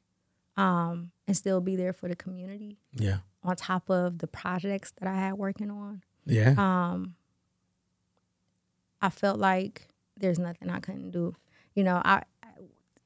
[0.57, 3.18] um, and still be there for the community Yeah.
[3.42, 6.03] on top of the projects that I had working on.
[6.27, 6.55] Yeah.
[6.57, 7.14] Um,
[9.01, 11.37] I felt like there's nothing I couldn't do.
[11.74, 12.48] You know, I, I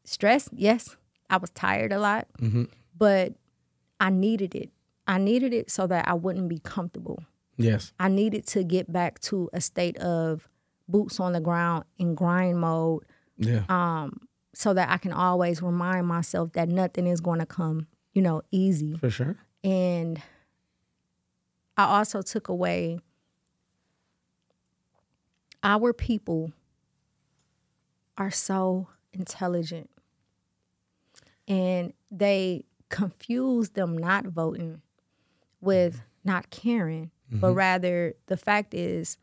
[0.04, 0.96] stress, yes,
[1.28, 2.70] I was tired a lot, Mhm.
[2.96, 3.34] but
[4.00, 4.70] I needed it.
[5.06, 7.22] I needed it so that I wouldn't be comfortable.
[7.58, 7.92] Yes.
[8.00, 10.48] I needed to get back to a state of
[10.88, 13.04] boots on the ground in grind mode
[13.36, 13.64] Yeah.
[13.68, 18.22] um, so that I can always remind myself that nothing is going to come, you
[18.22, 18.96] know, easy.
[18.96, 19.36] For sure.
[19.64, 20.20] And
[21.76, 22.98] I also took away
[25.62, 26.52] our people
[28.18, 29.88] are so intelligent
[31.48, 34.82] and they confuse them not voting
[35.60, 36.02] with mm-hmm.
[36.24, 37.56] not caring, but mm-hmm.
[37.56, 39.16] rather the fact is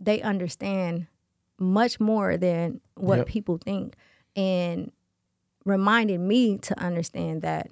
[0.00, 1.06] they understand
[1.58, 3.26] much more than what Yep.
[3.26, 3.94] people think
[4.34, 4.92] and
[5.64, 7.70] reminded me to understand that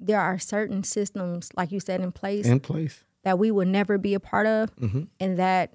[0.00, 3.02] there are certain systems like you said in place In place.
[3.24, 5.72] that we will never be a part of hmm and that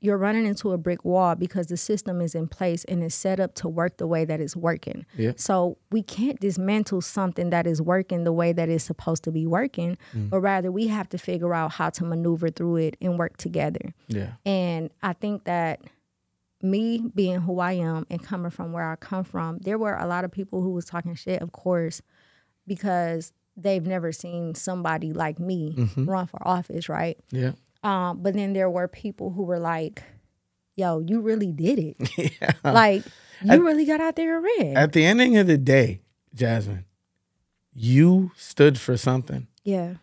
[0.00, 3.40] you're running into a brick wall because the system is in place and is set
[3.40, 5.04] up to work the way that it's working.
[5.16, 5.32] Yeah.
[5.36, 9.46] So we can't dismantle something that is working the way that it's supposed to be
[9.46, 10.28] working, mm-hmm.
[10.28, 13.92] but rather we have to figure out how to maneuver through it and work together.
[14.06, 14.34] Yeah.
[14.46, 15.80] And I think that
[16.62, 20.06] me being who I am and coming from where I come from, there were a
[20.06, 22.02] lot of people who was talking shit, of course,
[22.66, 26.04] because they've never seen somebody like me mm-hmm.
[26.08, 27.18] run for office, right?
[27.32, 27.52] Yeah.
[27.82, 30.02] Um, but then there were people who were like,
[30.76, 31.96] yo, you really did it.
[32.40, 32.52] yeah.
[32.64, 33.02] Like,
[33.42, 34.76] you really got out there and ran.
[34.76, 36.00] At the ending of the day,
[36.34, 36.84] Jasmine,
[37.74, 39.46] you stood for something.
[39.64, 39.94] yeah.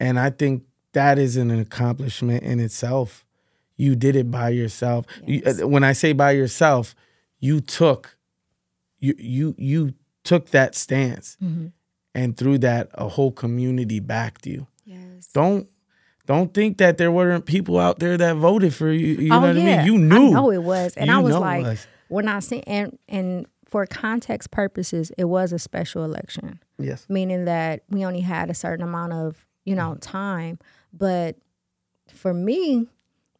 [0.00, 3.24] And I think that is an accomplishment in itself.
[3.76, 5.06] You did it by yourself.
[5.24, 5.62] Yes.
[5.62, 6.94] uh, when I say by yourself,
[7.38, 8.16] you took
[8.98, 11.66] you you you took that stance, Mm-hmm.
[12.14, 14.66] and through that, a whole community backed you.
[14.84, 15.28] Yes.
[15.32, 15.68] Don't
[16.26, 19.14] don't think that there weren't people out there that voted for you.
[19.16, 19.86] You oh, know oh what yeah, I mean?
[19.86, 20.28] You knew.
[20.28, 21.86] I know it was, and You I was like, was.
[22.08, 27.06] when I see and and for context purposes, it was a special election, Yes.
[27.08, 30.58] meaning that we only had a certain amount of you know time.
[30.92, 31.36] But
[32.12, 32.86] for me,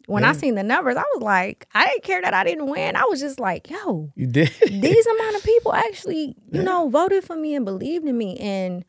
[0.07, 2.97] when I seen the numbers, I was like, I didn't care that I didn't win.
[2.97, 4.51] I was just like, yo, You did.
[4.68, 6.62] these amount of people actually, you Yeah.
[6.62, 8.85] know, voted for me and believed in me, and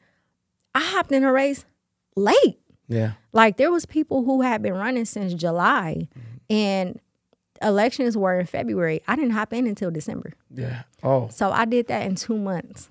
[0.73, 1.63] I hopped in a race
[2.17, 2.59] late.
[2.89, 3.13] yeah.
[3.35, 6.53] Like there was people who had been running since July Mm-hmm.
[6.55, 6.99] and
[7.61, 9.01] elections were in February.
[9.07, 10.33] I didn't hop in until December.
[10.53, 10.83] Yeah.
[11.03, 12.89] Oh, So I did that in 2 months.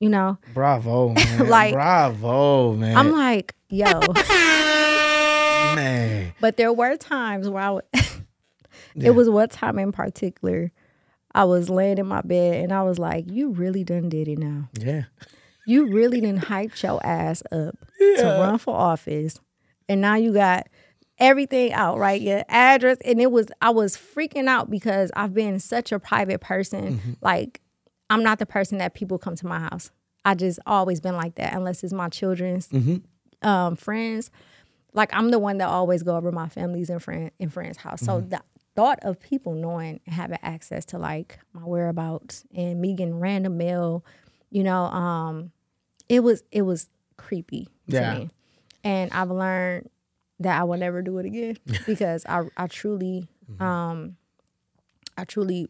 [0.00, 1.48] You know, bravo, man.
[1.48, 2.96] Like- bravo, man.
[2.96, 3.84] I'm like, yo,
[5.74, 6.32] man.
[6.40, 7.84] but there were times where I would
[8.94, 9.08] Yeah.
[9.08, 10.72] It was one time in particular
[11.34, 14.38] I was laying in my bed and I was like, you really done did it
[14.38, 14.68] now.
[14.78, 15.04] Yeah.
[15.66, 19.38] You really done hyped your ass up to run for office.
[19.88, 20.66] And now you got
[21.18, 22.20] everything out, right?
[22.20, 22.98] Your address.
[23.04, 27.16] And it was, I was freaking out because I've been such a private person.
[27.20, 27.60] Like,
[28.10, 29.90] I'm not the person that people come to my house.
[30.24, 32.68] I just always been like that, unless it's my children's
[33.42, 34.30] um, friends.
[34.92, 38.02] Like, I'm the one that always go over my family's and friend and friends' house.
[38.02, 38.42] So the
[38.74, 43.56] thought of people knowing and having access to like my whereabouts and me getting random
[43.56, 44.04] mail,
[44.50, 45.52] you know, um,
[46.08, 48.14] it was it was creepy Yeah.
[48.14, 48.30] me.
[48.86, 49.90] And I've learned
[50.38, 51.56] that I will never do it again
[51.86, 53.26] because I I truly
[53.60, 54.16] um
[55.18, 55.66] I truly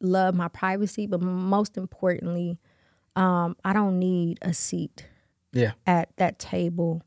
[0.00, 2.58] love my privacy, but most importantly,
[3.14, 5.06] um, I don't need a seat
[5.52, 5.72] Yeah.
[5.86, 7.02] at that table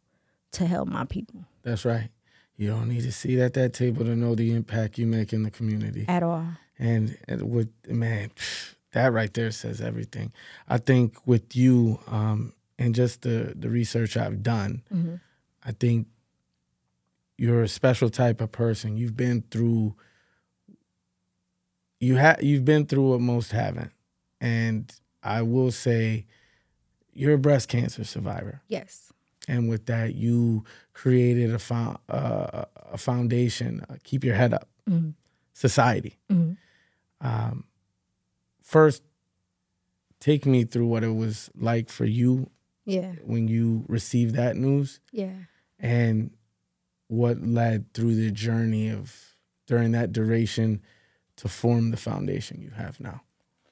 [0.54, 2.10] to help my people That's right.
[2.56, 5.44] You don't need to sit at that table to know the impact you make in
[5.44, 6.06] the community.
[6.08, 6.46] at all.
[6.80, 8.32] And, and with man,
[8.94, 10.32] that right there says everything.
[10.70, 15.20] I think with you, um, and just the the research I've done, Mhm.
[15.66, 16.08] I think
[17.38, 18.96] you're a special type of person.
[18.98, 19.96] You've been through
[22.00, 23.92] you have you've been through what most haven't.
[24.42, 24.94] And
[25.24, 26.26] I will say
[27.14, 28.62] you're a breast cancer survivor.
[28.68, 29.12] Yes.
[29.48, 30.64] And with that, you
[30.94, 33.86] created a fo- uh, a foundation.
[33.90, 34.68] Uh, keep your head up.
[34.90, 35.14] Mhm.
[35.54, 36.18] Society.
[36.30, 36.58] Mhm.
[37.22, 37.64] Um,
[38.62, 39.04] first,
[40.20, 42.50] take me through what it was like for you
[42.86, 43.14] Yeah.
[43.24, 45.46] when you received that news, Yeah.
[45.80, 46.32] And
[47.08, 49.36] what led through the journey of
[49.68, 50.82] during that duration
[51.38, 53.22] to form the foundation you have now.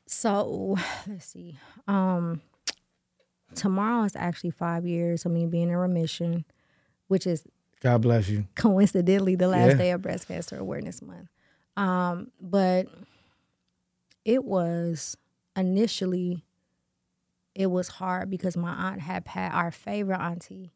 [0.08, 0.78] So
[1.08, 1.58] let's see.
[1.88, 2.42] Um
[3.56, 6.44] tomorrow is actually five years of me being in remission,
[7.08, 7.44] which is
[7.82, 8.48] God bless you.
[8.56, 9.78] coincidentally the last Yeah.
[9.78, 11.28] day of breast cancer awareness month.
[11.76, 12.88] Um, but
[14.26, 15.18] it was
[15.56, 16.44] initially
[17.56, 20.72] it was hard because my aunt had had our favorite auntie.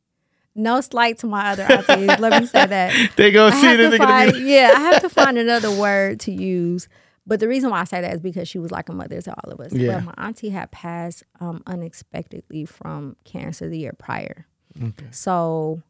[0.58, 2.20] No slight to my other aunties.
[2.20, 3.12] let me say that.
[3.16, 3.92] They go see have it.
[3.92, 6.90] to gonna find, be- yeah, I have to find another word to use.
[7.26, 9.32] But the reason why I say that is because she was like a mother to
[9.44, 9.72] all of us.
[9.74, 10.00] Yeah.
[10.00, 14.46] But my auntie had passed um, unexpectedly from cancer the year prior.
[14.82, 15.06] Okay.
[15.12, 15.82] So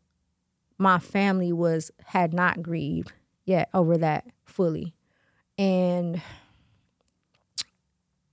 [0.78, 3.12] my family was had not grieved
[3.46, 4.94] yet over that fully.
[5.58, 6.22] And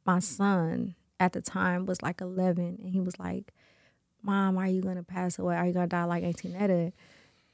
[0.05, 3.54] my son at the time was like 11 and he was like,
[4.25, 5.57] "Mom, are you going to pass away?
[5.57, 6.93] Are you going to die like Auntie Netta?"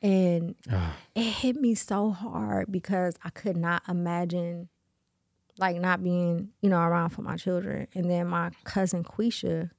[0.03, 4.69] And Ah, it hit me so hard because I could not imagine
[5.59, 7.87] like not being, you know, around for my children.
[7.95, 9.71] And then my cousin Quisha,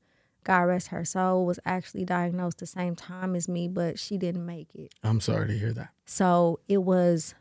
[0.44, 4.46] God rest her soul, was actually diagnosed the same time as me, but she didn't
[4.46, 4.94] make it.
[5.04, 5.90] I'm sorry to hear that.
[6.06, 7.34] So it was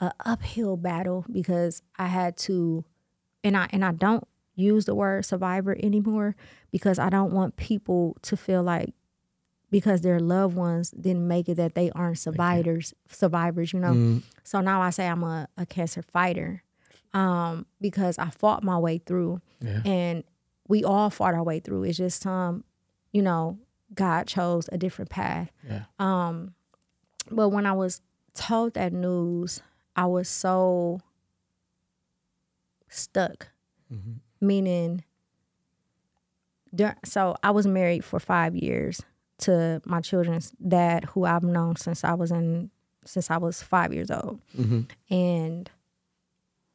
[0.00, 2.84] a uphill battle because I had to
[3.44, 4.26] and I and I don't
[4.60, 6.36] use the word survivor anymore
[6.70, 8.94] because I don't want people to feel like
[9.70, 13.92] because their loved ones didn't make it that they aren't survivors survivors, you know.
[13.92, 16.62] Mm, So now I say I'm a, a cancer fighter
[17.14, 19.80] um, because I fought my way through yeah.
[19.84, 20.24] and
[20.68, 21.84] we all fought our way through.
[21.84, 22.64] It's just um,
[23.12, 23.58] you know,
[23.94, 25.50] God chose a different path.
[25.68, 25.84] Yeah.
[25.98, 26.54] Um,
[27.30, 28.00] but when I was
[28.34, 29.62] told that news,
[29.96, 31.00] I was so
[32.88, 33.48] stuck.
[33.92, 34.20] Mhm.
[34.40, 35.04] Meaning,
[37.04, 39.02] so I was married for five years
[39.38, 42.70] to my children's dad, who I've known since I was in
[43.06, 44.86] since I was five years old, Mhm.
[45.10, 45.70] and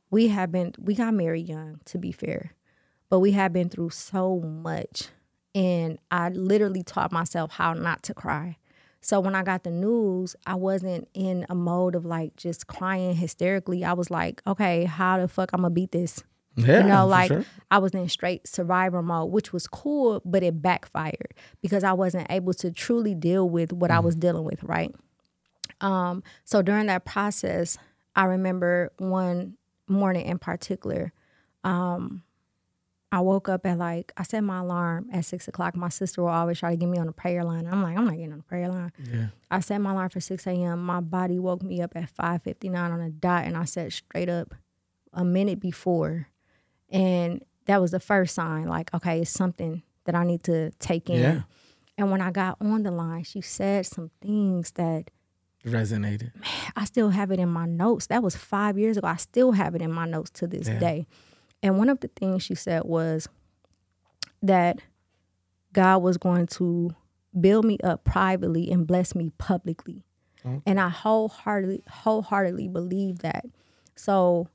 [0.09, 2.51] we have been we got married young, to be fair,
[3.09, 5.09] but we have been through so much,
[5.53, 8.57] and I literally taught myself how not to cry.
[9.01, 13.16] So when I got the news, I wasn't in a mode of like just crying
[13.16, 13.86] hysterically.
[13.86, 16.24] I was like, okay, how the fuck I'm gonna beat this?
[16.56, 17.45] Yeah, you know, like sure.
[17.70, 22.28] I was in straight survivor mode, which was cool, but it backfired because I wasn't
[22.30, 24.93] able to truly deal with what I was dealing with, right?
[25.82, 27.78] Um, so during that process,
[28.16, 31.12] I remember one morning in particular,
[31.64, 32.24] um,
[33.12, 35.76] I woke up at like I set my alarm at six o'clock.
[35.76, 37.66] My sister will always try to get me on the prayer line.
[37.66, 38.91] I'm like, I'm not getting on the prayer line.
[39.12, 39.28] Yeah.
[39.51, 40.86] I set my alarm for 6 a.m.
[40.86, 44.53] My body woke me up at 5:59 on a dot, and I sat straight up
[45.14, 46.28] a minute before,
[46.90, 48.68] and that was the first sign.
[48.68, 51.22] Like, okay, it's something that I need to take in.
[51.22, 51.42] Yeah.
[51.98, 55.10] And when I got on the line, she said some things that
[55.66, 56.36] Resonated.
[56.36, 58.06] Man, I still have it in my notes.
[58.08, 59.08] That was five years ago.
[59.08, 60.78] I still have it in my notes to this Yeah.
[60.78, 61.08] day.
[61.64, 63.28] And one of the things she said was
[64.44, 64.80] that
[65.74, 66.92] God was going to
[67.40, 70.04] build me up privately and bless me publicly.
[70.46, 70.62] Okay.
[70.68, 73.46] And I wholeheartedly wholeheartedly believe that.
[73.96, 74.48] So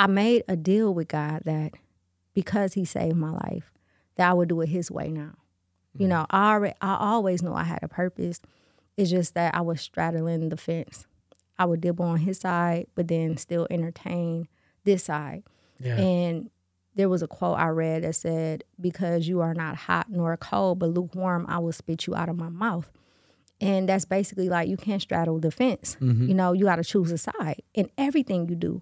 [0.00, 1.74] I made a deal with God that
[2.32, 3.70] because he saved my life,
[4.16, 5.34] that I would do it his way now.
[5.92, 6.08] You mm-hmm.
[6.08, 8.40] know, I already I always knew I had a purpose.
[8.96, 11.06] It's just that I was straddling the fence.
[11.58, 14.48] I would dibble on his side, but then still entertain
[14.84, 15.42] this side.
[15.78, 15.98] Yeah.
[15.98, 16.48] And
[16.94, 20.78] there was a quote I read that said, Because you are not hot nor cold,
[20.78, 22.90] but lukewarm, I will spit you out of my mouth.
[23.60, 25.98] And that's basically like you can't straddle the fence.
[26.00, 26.28] Mm-hmm.
[26.28, 28.80] You know, you got to choose a side in everything you do.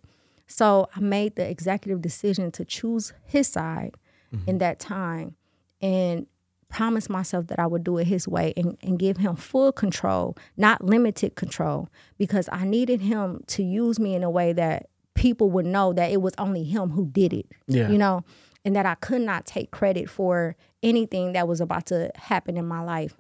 [0.48, 3.94] So I made the executive decision to choose his side
[4.32, 4.58] in mm-hmm.
[4.58, 5.36] that time
[5.80, 6.26] and
[6.68, 10.36] promised myself that I would do it his way and, and give him full control,
[10.56, 11.88] not limited control,
[12.18, 16.10] because I needed him to use me in a way that people would know that
[16.10, 17.46] it was only him who did it.
[17.66, 17.88] Yeah.
[17.88, 18.24] You know,
[18.64, 22.66] and that I could not take credit for anything that was about to happen in
[22.66, 23.16] my life.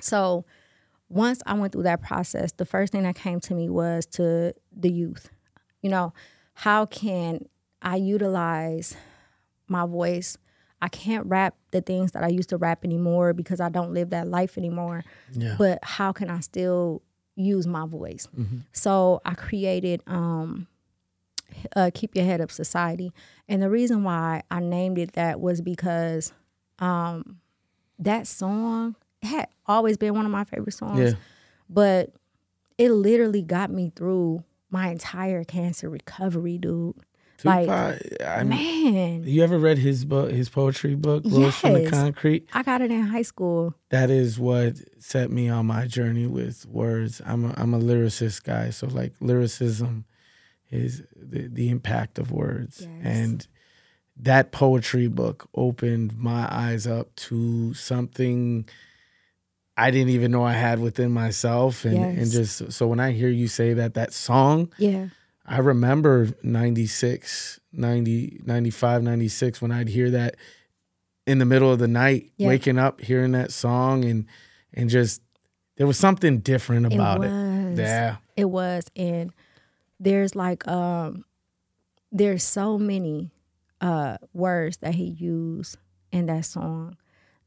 [0.00, 0.44] So
[1.08, 4.54] once I went through that process, the first thing that came to me was to
[4.74, 5.30] the youth.
[5.82, 6.12] You know,
[6.58, 7.46] how can
[7.80, 8.96] I utilize
[9.68, 10.36] my voice?
[10.82, 14.10] I can't rap the things that I used to rap anymore because I don't live
[14.10, 15.04] that life anymore.
[15.32, 15.54] Yeah.
[15.56, 17.02] But how can I still
[17.36, 18.26] use my voice?
[18.72, 20.66] So I created um,
[21.76, 23.12] uh, Keep Your Head Up Society.
[23.48, 26.32] And the reason why I named it that was because
[26.80, 27.38] um,
[28.00, 31.18] that song had always been one of my favorite songs Yeah.
[31.70, 32.12] but
[32.78, 36.94] it literally got me through my entire cancer recovery, dude.
[37.44, 41.88] Like, I mean, man, you ever read his book, his poetry book, Rose from the
[41.88, 42.48] Concrete?
[42.52, 43.74] I got it in high school.
[43.90, 47.22] That is what set me on my journey with words.
[47.24, 50.04] I'm a, I'm a lyricist guy, so like lyricism
[50.70, 52.90] is the, the impact of words, Yes.
[53.04, 53.46] and
[54.16, 58.68] that poetry book opened my eyes up to something
[59.78, 63.28] I didn't even know I had within myself, and and just so when I hear
[63.28, 65.08] you say that that song, Yeah.
[65.46, 70.36] I remember 96, 90, 95, 96 when I'd hear that
[71.26, 72.48] in the middle of the night, Yeah.
[72.48, 74.26] waking up, hearing that song and
[74.74, 75.22] and just
[75.76, 77.30] there was something different about it.
[77.30, 77.78] was.
[77.78, 78.16] Yeah.
[78.36, 78.84] It was.
[78.96, 79.32] And
[80.00, 81.24] there's like um
[82.12, 83.30] there's so many
[83.80, 85.76] uh words that he used
[86.12, 86.96] in that song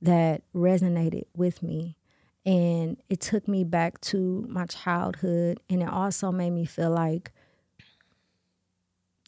[0.02, 1.98] that resonated with me.
[2.46, 7.32] And it took me back to my childhood and it also made me feel like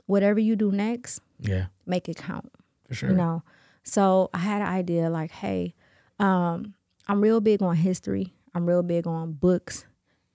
[0.07, 2.51] whatever you do next, Yeah, make it count.
[2.87, 3.09] for sure.
[3.09, 3.43] you know
[3.85, 5.73] so i had an idea like hey
[6.17, 6.73] um
[7.09, 9.83] i'm real big on history i'm real big on books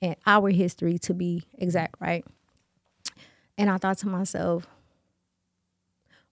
[0.02, 2.26] and our history to be exact right
[3.56, 4.66] and i thought to myself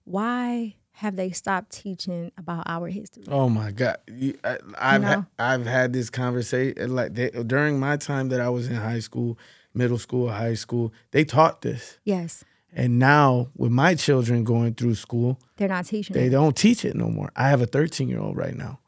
[0.03, 3.97] why have they stopped teaching about our history Oh my God!
[4.07, 5.07] You- I, I've know?
[5.07, 8.99] ha- I've had this conversation like they, during my time that I was in high
[8.99, 9.37] school,
[9.73, 10.91] middle school, high school.
[11.11, 12.43] They taught this, yes
[12.73, 16.29] and now with my children going through school, they're not teaching they it.
[16.31, 17.31] don't teach it no more.
[17.35, 18.79] I have a 13 year old right now.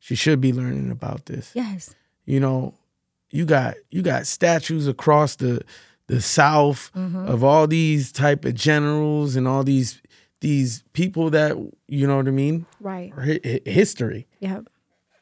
[0.00, 1.50] She should be learning about this.
[1.54, 1.94] yes
[2.24, 2.74] you know,
[3.30, 5.60] you got you got statues across the
[6.06, 7.26] the South Mm-hmm.
[7.28, 10.00] of all these type of generals and all these
[10.40, 11.56] these people that
[11.88, 14.26] you know what I mean, right hi- hi- history.
[14.40, 14.68] yep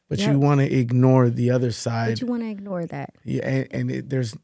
[0.09, 0.33] But Yep.
[0.33, 2.11] you want to ignore the other side.
[2.12, 4.37] but you want to ignore that yeah, and, and it, there's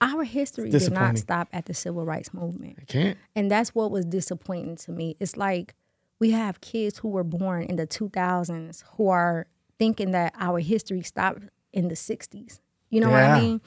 [0.00, 3.18] our history did not stop at the civil rights movement I can't.
[3.36, 5.16] And that's what was disappointing to me.
[5.20, 5.74] It's like
[6.20, 9.46] we have kids who were born in the 2000s who are
[9.78, 11.42] thinking that our history stopped
[11.72, 12.60] in the 60s.
[12.90, 13.60] You know what I mean?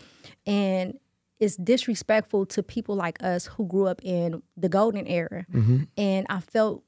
[0.46, 1.00] And
[1.40, 5.46] it's disrespectful to people like us who grew up in the golden era.
[5.54, 5.84] Mm-hmm.
[5.98, 6.84] And I felt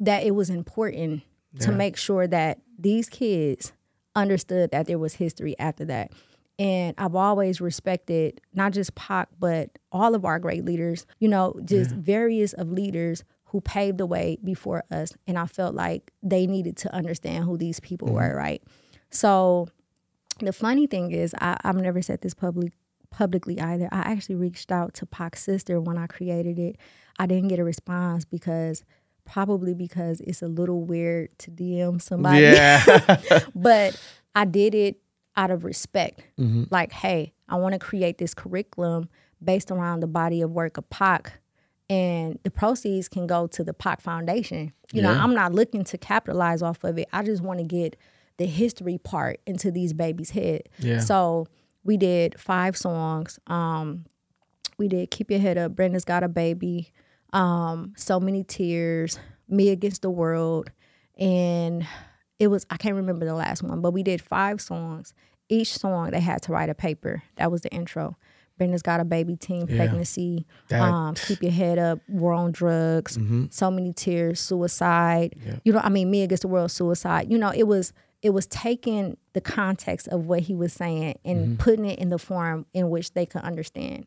[0.00, 1.22] that it was important
[1.60, 3.72] to make sure that these kids
[4.16, 6.10] understood that there was history after that.
[6.58, 11.58] And I've always respected not just Pac, but all of our great leaders, you know,
[11.64, 15.12] just various of leaders who paved the way before us.
[15.26, 18.16] And I felt like they needed to understand who these people Mm-hmm.
[18.16, 18.62] were, right?
[19.10, 19.68] So
[20.40, 22.72] the funny thing is, I, I've never said this public
[23.16, 23.88] publicly either.
[23.92, 26.76] I actually reached out to Pac's sister when I created it.
[27.18, 28.84] I didn't get a response because
[29.24, 32.42] probably because it's a little weird to DM somebody.
[32.42, 33.08] Yeah.
[33.54, 34.00] but
[34.34, 35.00] I did it
[35.36, 36.22] out of respect.
[36.38, 36.64] Mm-hmm.
[36.70, 39.08] Like, hey, I want to create this curriculum
[39.42, 41.34] based around the body of work of Pac,
[41.88, 44.72] and the proceeds can go to the Pac Foundation.
[44.92, 47.08] You know, I'm not looking to capitalize off of it.
[47.12, 47.96] I just want to get
[48.38, 50.62] the history part into these babies' head.
[50.78, 51.00] Yeah.
[51.00, 51.46] So
[51.84, 53.38] we did five songs.
[53.46, 54.04] Um,
[54.78, 56.92] we did "Keep Your Head Up," "Brenda's Got a Baby,"
[57.32, 59.18] um, "So Many Tears,"
[59.48, 60.70] "Me Against the World,"
[61.18, 61.86] and
[62.38, 65.14] it was I can't remember the last one, but we did five songs.
[65.48, 67.22] Each song they had to write a paper.
[67.36, 68.16] That was the intro.
[68.56, 69.76] Brenda's got a baby, teen Yeah.
[69.76, 70.46] pregnancy.
[70.72, 71.98] Um, keep your head up.
[72.08, 73.18] We're on drugs.
[73.50, 74.38] So many tears.
[74.40, 75.34] Suicide.
[75.64, 76.70] You know, I mean, me against the world.
[76.70, 77.30] Suicide.
[77.30, 77.92] You know, it was
[78.24, 82.18] it was taking the context of what he was saying and putting it in the
[82.18, 84.06] form in which they could understand.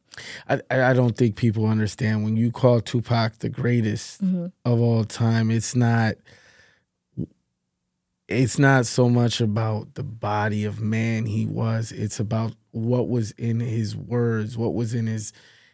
[0.50, 4.48] I, I don't think people understand when you call Tupac the greatest Mm-hmm.
[4.66, 5.52] of all time.
[5.52, 6.16] It's not.
[8.28, 11.94] It's not so much about the body of man he was.
[11.94, 15.32] It's about what was in his words, what was in his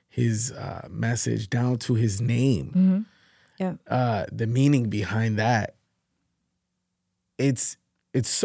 [0.10, 3.08] his uh, message, down to his name.
[3.58, 3.76] Yeah.
[3.88, 5.76] Uh, the meaning behind that.
[7.40, 7.78] It's
[8.14, 8.44] it's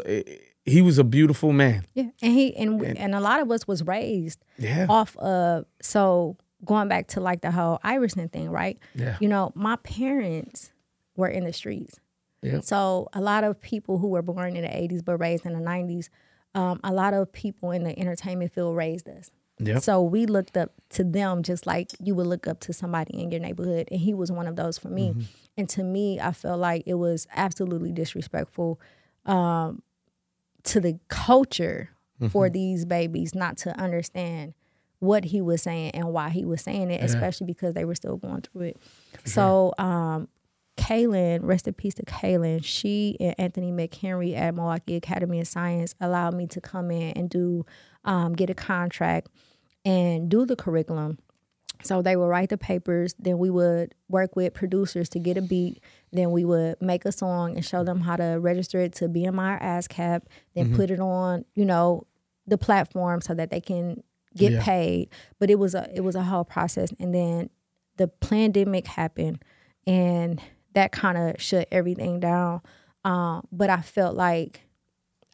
[0.65, 1.85] he was a beautiful man.
[1.95, 4.87] Yeah, and he and and a lot of us was raised Yeah.
[4.89, 8.79] off of so going back to like the whole Iverson thing, right?
[8.95, 9.17] Yeah.
[9.21, 10.73] You know, my parents
[11.17, 12.01] were in the streets.
[12.43, 12.61] Yeah.
[12.61, 15.61] So a lot of people who were born in the 80s but raised in the
[15.61, 16.09] 90s,
[16.55, 19.31] um, a lot of people in the entertainment field raised us.
[19.61, 19.83] Yep.
[19.83, 23.31] So we looked up to them just like you would look up to somebody in
[23.33, 23.89] your neighborhood.
[23.91, 25.15] And he was one of those for me.
[25.57, 28.81] And to me, I felt like it was absolutely disrespectful
[29.27, 29.83] um,
[30.65, 31.91] to the culture
[32.31, 34.53] for these babies not to understand
[34.99, 38.17] what he was saying and why he was saying it, especially because they were still
[38.17, 38.77] going through it.
[39.25, 40.29] So, um,
[40.77, 45.95] Kaylin, rest in peace to Kaylin, she and Anthony McHenry at Milwaukee Academy of Science
[46.01, 47.65] allowed me to come in and do,
[48.05, 49.29] um, get a contract
[49.85, 51.19] and do the curriculum.
[51.85, 55.43] So they would write the papers, then we would work with producers to get a
[55.43, 55.81] beat,
[56.13, 59.57] then we would make a song and show them how to register it to BMI
[59.57, 60.23] or ASCAP,
[60.55, 62.05] then put it on, you know,
[62.47, 64.03] the platform so that they can
[64.35, 64.65] get Yeah.
[64.65, 65.09] paid.
[65.39, 66.93] But it was a it was a whole process.
[66.99, 67.51] And then
[67.97, 69.43] the pandemic happened
[69.87, 70.41] and
[70.75, 72.61] that kind of shut everything down.
[73.05, 74.63] Um, but I felt like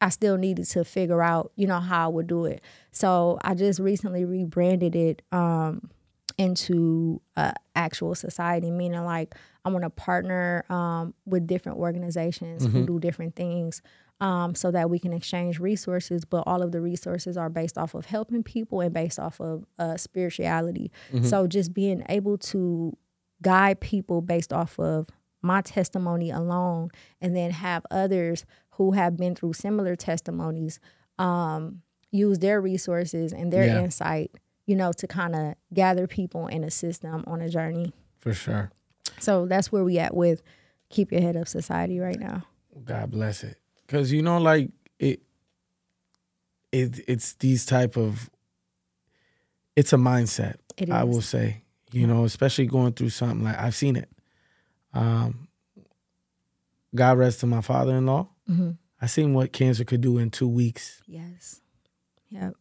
[0.01, 2.63] I still needed to figure out, you know, how I would do it.
[2.93, 5.91] So I just recently rebranded it um,
[6.39, 12.87] into uh, actual society, meaning like I want to partner um, with different organizations who
[12.87, 13.83] do different things.
[14.21, 17.95] Um, so that we can exchange resources, but all of the resources are based off
[17.95, 20.93] of helping people and based off of uh, spirituality.
[21.25, 22.97] So just being able to
[23.43, 25.09] guide people based off of
[25.43, 30.79] my testimony alone and then have others who have been through similar testimonies
[31.19, 31.83] um,
[32.13, 33.83] use their resources and their Yeah.
[33.83, 34.31] insight
[34.67, 38.71] you know to kind of gather people and assist them on a journey For sure.
[39.19, 40.43] so that's where we at with
[40.91, 42.45] keep your head up society right now
[42.85, 43.57] God bless it.
[43.87, 45.23] Cause you know, like it
[46.73, 48.29] it it's these type of
[49.77, 50.57] it's a mindset.
[50.77, 51.63] It I will say.
[51.93, 54.09] You know, especially going through something like I've seen it.
[54.93, 55.47] Um
[56.95, 58.29] God rest to my father in law.
[58.51, 58.71] Mm-hmm.
[59.01, 61.01] I seen what cancer could do in two weeks.
[61.07, 61.61] yes
[62.29, 62.55] yep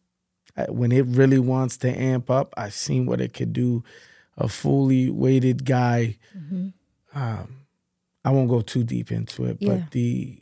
[0.68, 3.82] When it really wants to amp up, I've seen what it could do.
[4.38, 6.16] A fully weighted guy.
[6.36, 6.68] Mm-hmm.
[7.20, 7.56] Um,
[8.24, 9.74] I won't go too deep into it, Yeah.
[9.76, 10.40] but the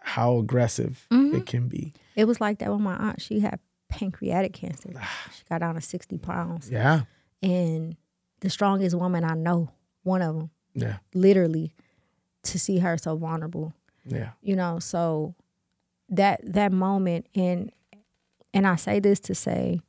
[0.00, 1.34] how aggressive Mhm.
[1.38, 1.92] it can be.
[2.14, 4.90] it was like that with my aunt she had pancreatic cancer
[5.34, 7.04] she got down to 60 pounds Yeah,
[7.42, 7.96] and
[8.40, 9.70] the strongest woman i know
[10.02, 11.74] one of them yeah, literally
[12.42, 13.72] to see her so vulnerable
[14.04, 14.32] yeah.
[14.42, 15.34] you know so
[16.10, 17.72] that that moment and
[18.54, 19.80] and i say this to say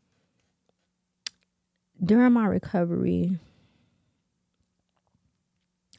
[2.04, 3.40] during my recovery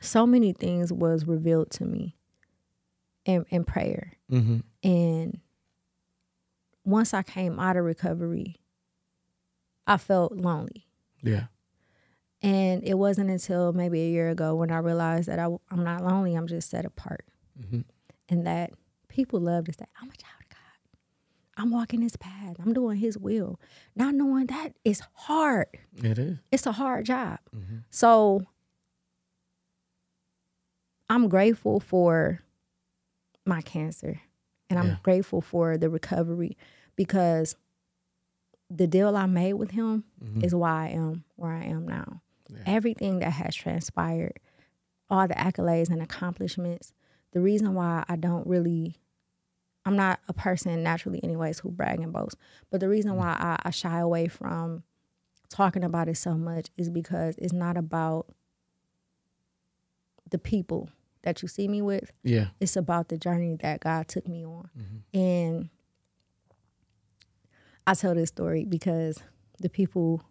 [0.00, 2.16] so many things was revealed to me
[3.24, 4.58] in, in prayer Mm-hmm.
[4.82, 5.40] and
[6.84, 8.56] once i came out of recovery
[9.86, 10.86] i felt lonely
[11.22, 11.44] Yeah,
[12.42, 16.02] and it wasn't until maybe a year ago when i realized that I, i'm not
[16.04, 17.24] lonely i'm just set apart
[17.60, 17.84] Mhm.
[18.28, 18.72] and that
[19.08, 20.35] people love to say i'm a child
[21.56, 23.58] i'm walking his path i'm doing his will
[23.94, 25.66] not knowing that is hard
[26.02, 26.38] it is.
[26.52, 27.38] it's a hard job
[27.90, 28.42] so
[31.08, 32.40] I'm grateful for
[33.44, 34.20] my cancer
[34.68, 34.96] and I'm Yeah.
[35.02, 36.56] grateful for the recovery
[36.96, 37.54] because
[38.68, 40.42] the deal I made with him Mhm.
[40.44, 42.22] is why I am where I am now.
[42.48, 42.58] Yeah.
[42.66, 44.40] Everything that has transpired,
[45.08, 46.92] all the accolades and accomplishments,
[47.30, 48.96] the reason why I don't really,
[49.86, 52.36] I'm not a person naturally, anyways, who brag and boast,
[52.70, 54.82] but the reason why I, I shy away from
[55.48, 58.26] talking about it so much is because it's not about
[60.28, 60.90] the people
[61.22, 62.48] that you see me with, Yeah.
[62.60, 64.68] it's about the journey that God took me on.
[64.76, 65.02] Mhm.
[65.18, 65.68] And
[67.86, 69.18] I tell this story because
[69.60, 70.22] the people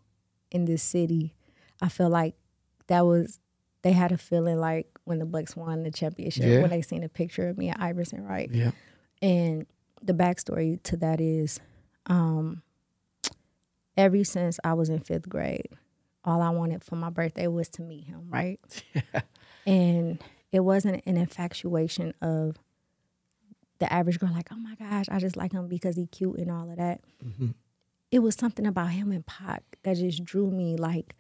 [0.52, 1.36] in this city,
[1.82, 2.36] I feel like
[2.88, 3.40] that was
[3.82, 6.62] they had a feeling like when the Bucks won the championship Yeah.
[6.62, 8.50] when they seen a picture of me and Iverson, right?
[8.52, 8.72] Yeah.
[9.22, 9.66] And
[10.04, 11.60] the backstory to that is,
[12.08, 12.62] um,
[13.98, 15.70] ever since I was in fifth grade,
[16.24, 18.60] all I wanted for my birthday was to meet him, right?
[19.68, 22.56] And it wasn't an infatuation of
[23.80, 26.52] the average girl, like, oh my gosh, I just like him because he cute and
[26.52, 27.02] all of that.
[27.26, 27.56] Mhm.
[28.12, 30.78] It was something about him and Pac that just drew me.
[30.78, 31.16] Like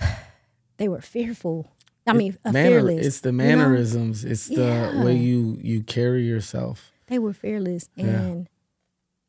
[0.76, 1.72] they were fearful.
[2.06, 3.06] I mean, uh, Manner- fearless.
[3.06, 3.44] It's the you know?
[3.44, 4.24] mannerisms.
[4.24, 4.54] It's the
[4.94, 5.04] Yeah.
[5.04, 6.92] way you you carry yourself.
[7.08, 7.88] They were fearless.
[7.96, 8.06] Yeah.
[8.06, 8.48] And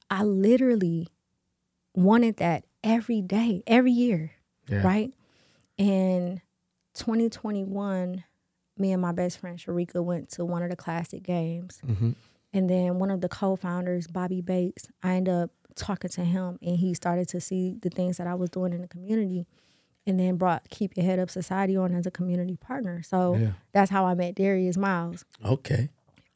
[0.09, 1.07] I literally
[1.95, 4.31] wanted that every day, every year,
[4.67, 4.85] Yeah.
[4.85, 5.13] right?
[5.77, 6.41] And
[6.93, 8.23] 2021,
[8.77, 11.81] me and my best friend Sharika went to one of the classic games.
[11.85, 12.15] Mhm.
[12.53, 16.77] And then one of the co-founders, Bobby Bates, I ended up talking to him and
[16.77, 19.45] he started to see the things that I was doing in the community
[20.07, 23.03] and then brought Keep Your Head Up Society on as a community partner.
[23.03, 23.51] So Yeah.
[23.71, 25.23] that's how I met Darius Miles.
[25.45, 25.89] Okay.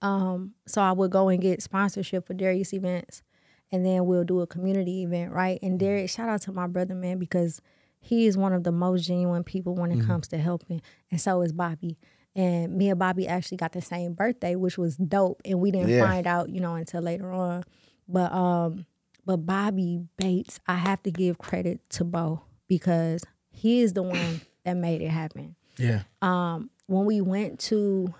[0.03, 3.23] Um, so I would go and get sponsorship for Darius events,
[3.71, 5.57] and then we'll do a community event, right?
[5.63, 7.61] And Darius, shout out to my brother, man, because
[7.99, 10.07] he is one of the most genuine people when it Mm-hmm.
[10.11, 11.97] comes to helping, and so is Bobby.
[12.35, 15.89] And me and Bobby actually got the same birthday, which was dope, and we didn't
[15.91, 15.99] Yeah.
[16.05, 17.63] find out, you know, until later on.
[18.07, 18.85] But um,
[19.25, 24.41] but Bobby Bates, I have to give credit to Bo because he is the one
[24.65, 26.01] that made it happen Yeah.
[26.21, 28.13] um, when we went to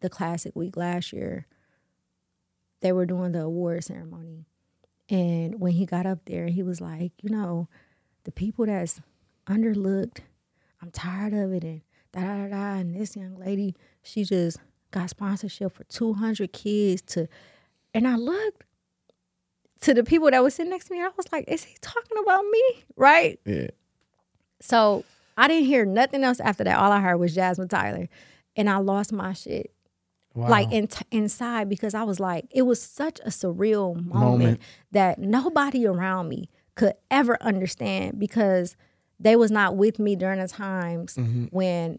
[0.00, 1.46] the classic week last year,
[2.80, 4.46] they were doing the award ceremony.
[5.08, 7.68] And when he got up there, he was like, you know,
[8.24, 9.00] the people that's
[9.46, 10.18] underlooked,
[10.80, 11.64] I'm tired of it.
[11.64, 11.82] And
[12.12, 12.78] da da da.
[12.78, 14.58] And this young lady, she just
[14.90, 17.28] got sponsorship for 200 kids to,
[17.92, 18.64] and I looked
[19.82, 20.98] to the people that was sitting next to me.
[20.98, 22.84] And I was like, is he talking about me?
[22.96, 23.40] Right?
[23.44, 23.68] Yeah.
[24.60, 25.04] So
[25.36, 26.78] I didn't hear nothing else after that.
[26.78, 28.08] All I heard was Jasmine Tyler,
[28.56, 29.72] and I lost my shit
[30.34, 30.48] Wow.
[30.48, 34.60] like in, inside because I was like, it was such a surreal moment, Moment.
[34.92, 38.76] that nobody around me could ever understand because
[39.18, 41.52] they was not with me during the times Mhm.
[41.52, 41.98] when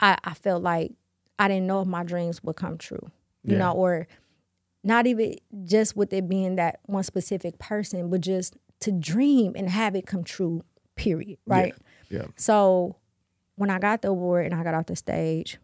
[0.00, 0.92] I, I felt like
[1.38, 3.10] I didn't know if my dreams would come true,
[3.44, 3.58] you Yeah.
[3.58, 4.08] know, or
[4.82, 9.68] not even just with it being that one specific person, but just to dream and
[9.68, 10.62] have it come true,
[10.96, 11.74] period, right?
[12.08, 12.26] Yeah.
[12.36, 12.96] So
[13.56, 15.58] when I got the award and I got off the stage,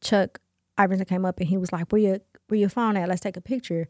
[0.00, 0.40] Chuck
[0.78, 2.18] Iverson came up and he was like, "Where your
[2.48, 3.08] where your phone at?
[3.08, 3.88] Let's take a picture."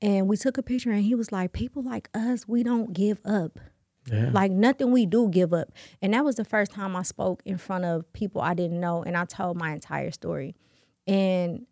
[0.00, 3.20] And we took a picture and he was like, "People like us, we don't give
[3.24, 3.58] up.
[4.10, 4.30] Yeah.
[4.32, 7.58] Like nothing we do give up." And that was the first time I spoke in
[7.58, 10.54] front of people I didn't know and I told my entire story.
[11.06, 11.66] And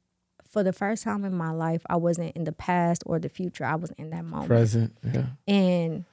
[0.48, 3.64] for the first time in my life, I wasn't in the past or the future.
[3.64, 4.48] I was in that moment.
[4.48, 4.96] Present.
[5.02, 5.26] Yeah.
[5.46, 6.04] And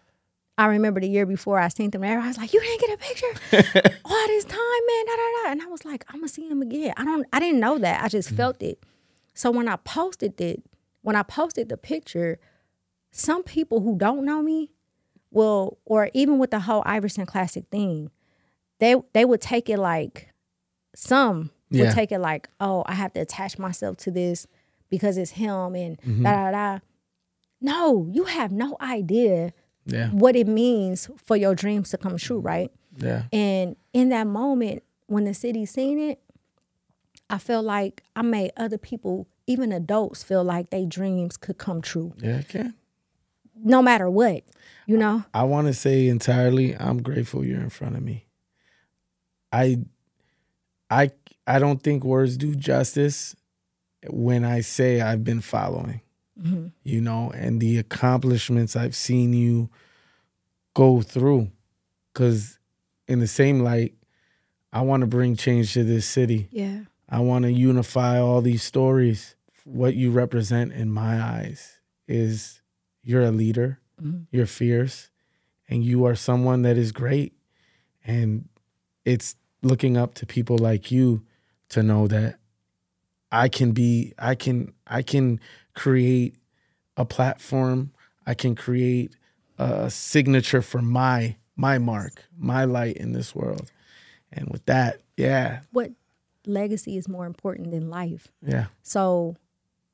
[0.58, 2.20] I remember the year before I seen them there.
[2.20, 5.52] I was like, "You didn't get a picture all this time, man." Da, da, da.
[5.52, 7.26] And I was like, "I'm gonna see him again." I don't.
[7.32, 8.04] I didn't know that.
[8.04, 8.38] I just mm-hmm.
[8.38, 8.84] felt it.
[9.34, 10.64] So when I posted it,
[11.02, 12.40] when I posted the picture,
[13.12, 14.72] some people who don't know me
[15.32, 18.10] will, or even with the whole Iverson Classic thing,
[18.80, 20.34] they they would take it like
[20.96, 21.86] some Yeah.
[21.86, 24.48] would take it like, "Oh, I have to attach myself to this
[24.90, 26.24] because it's him," and mm-hmm.
[26.24, 26.80] da da da.
[27.62, 29.54] No, you have no idea
[29.88, 30.10] Yeah.
[30.10, 32.48] what it means for your dreams to come true, mm-hmm.
[32.48, 32.72] right?
[32.98, 33.24] Yeah.
[33.32, 36.20] And in that moment, when the city seen it,
[37.30, 41.82] I felt like I made other people, even adults, feel like their dreams could come
[41.82, 42.42] true, Yeah.
[42.50, 42.70] Okay.
[43.56, 44.44] no matter what,
[44.86, 45.24] you know?
[45.34, 48.26] I want to say entirely, I'm grateful you're in front of me.
[49.52, 49.80] I,
[50.90, 51.12] I,
[51.46, 53.36] I don't think words do justice
[54.10, 56.02] when I say I've been following.
[56.42, 56.72] Mhm.
[56.84, 59.70] You know, and the accomplishments I've seen you
[60.74, 61.52] go through.
[62.14, 62.60] Because
[63.08, 63.94] in the same light,
[64.74, 66.48] I want to bring change to this city.
[66.52, 66.82] Yeah.
[67.10, 69.36] I want to unify all these stories.
[69.64, 72.62] What you represent in my eyes is
[73.04, 74.28] you're a leader, Mhm.
[74.32, 75.10] you're fierce,
[75.70, 77.34] and you are someone that is great.
[78.06, 78.48] And
[79.06, 81.24] it's looking up to people like you
[81.70, 82.40] to know that
[83.32, 85.40] I can be I can I can
[85.78, 86.36] create
[86.98, 87.92] a platform,
[88.26, 89.16] I can create
[89.58, 93.72] a signature for my my mark, my light in this world.
[94.32, 95.62] And with that, yeah.
[95.72, 95.92] What
[96.46, 98.28] legacy is more important than life?
[98.42, 98.66] Yeah.
[98.84, 99.36] So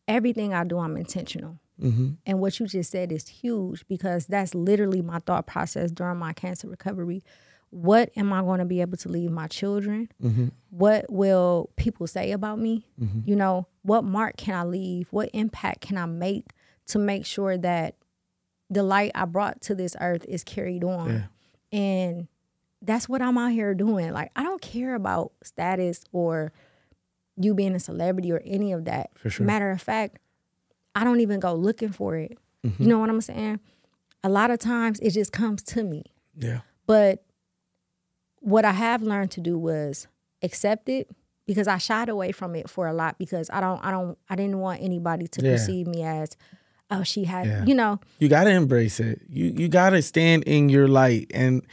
[0.08, 1.60] everything I do, I'm intentional.
[1.82, 2.12] Mm-hmm.
[2.26, 6.34] And what you just said is huge because that's literally my thought process during my
[6.34, 7.24] cancer recovery.
[7.74, 10.08] What am I going to be able to leave my children?
[10.22, 10.50] Mm-hmm.
[10.70, 12.86] What will people say about me?
[13.02, 13.22] Mm-hmm.
[13.26, 15.08] You know, what mark can I leave?
[15.10, 16.52] What impact can I make
[16.88, 17.96] to make sure that
[18.70, 21.28] the light I brought to this earth is carried on?
[21.72, 21.78] Yeah.
[21.80, 22.28] And
[22.84, 24.14] that's what I'm out here doing.
[24.14, 26.54] Like, I don't care about status or
[27.38, 29.10] you being a celebrity or any of that.
[29.18, 29.48] For sure.
[29.48, 30.20] Matter of fact,
[30.94, 32.38] I don't even go looking for it.
[32.64, 32.84] Mm-hmm.
[32.84, 33.60] You know what I'm saying?
[34.24, 36.04] A lot of times it just comes to me.
[36.38, 36.60] Yeah.
[36.86, 37.24] But
[38.44, 40.08] what I have learned to do was
[40.42, 41.10] accept it
[41.48, 44.36] because I shied away from it for a lot because I don't I don't I
[44.36, 45.52] didn't want anybody to Yeah.
[45.54, 46.36] perceive me as
[46.92, 47.66] oh she had Yeah.
[47.66, 49.22] you know You gotta embrace it.
[49.30, 51.32] You you gotta stand in your light.
[51.34, 51.66] And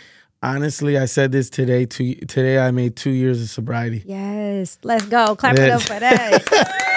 [0.43, 4.03] honestly, I said this today to today I made two years of sobriety.
[4.07, 6.45] yes let's go clap it up for that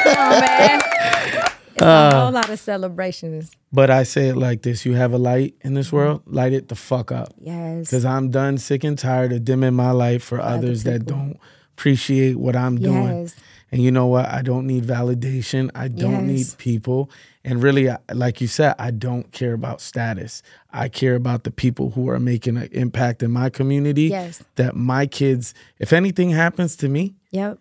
[0.03, 1.43] come on man
[1.83, 5.17] Uh, a whole lot of celebrations But I say it like this: you have a
[5.17, 5.95] light in this mm-hmm.
[5.97, 7.33] world, light it the fuck up.
[7.39, 11.05] yes Because I'm done, sick and tired of dimming my light for other others that
[11.05, 11.37] don't
[11.75, 13.23] appreciate what I'm doing.
[13.23, 13.35] yes
[13.71, 14.29] And you know what?
[14.29, 15.71] I don't need validation.
[15.73, 17.09] I don't need people.
[17.43, 20.43] And really, like you said, I don't care about status.
[20.71, 24.03] I care about the people who are making an impact in my community.
[24.03, 27.57] yes That my kids, if anything happens to me, yep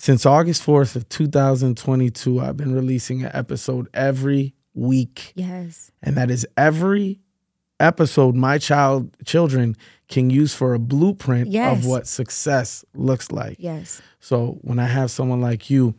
[0.00, 5.32] since August 4th of 2022, I've been releasing an episode every week.
[5.34, 7.20] yes And that is every
[7.80, 9.76] episode my child children
[10.08, 11.78] can use for a blueprint Yes.
[11.78, 13.56] of what success looks like.
[13.58, 15.94] yes So when I have someone like you,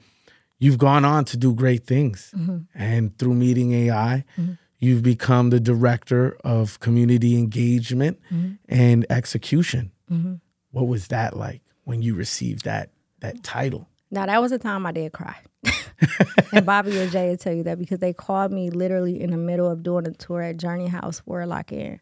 [0.60, 2.34] you've gone on to do great things.
[2.36, 2.68] Mhm.
[2.74, 4.58] And through meeting AI, Mhm.
[4.80, 8.60] you've become the director of community engagement Mhm.
[8.70, 9.91] and execution.
[10.08, 10.36] hmm
[10.72, 13.88] What was that like when you received that that title?
[14.12, 15.36] Now that was a time I did cry.
[16.53, 19.38] and Bobby and Jay will tell you that because they called me literally in the
[19.38, 21.99] middle of doing a tour at Journey House for a lock in.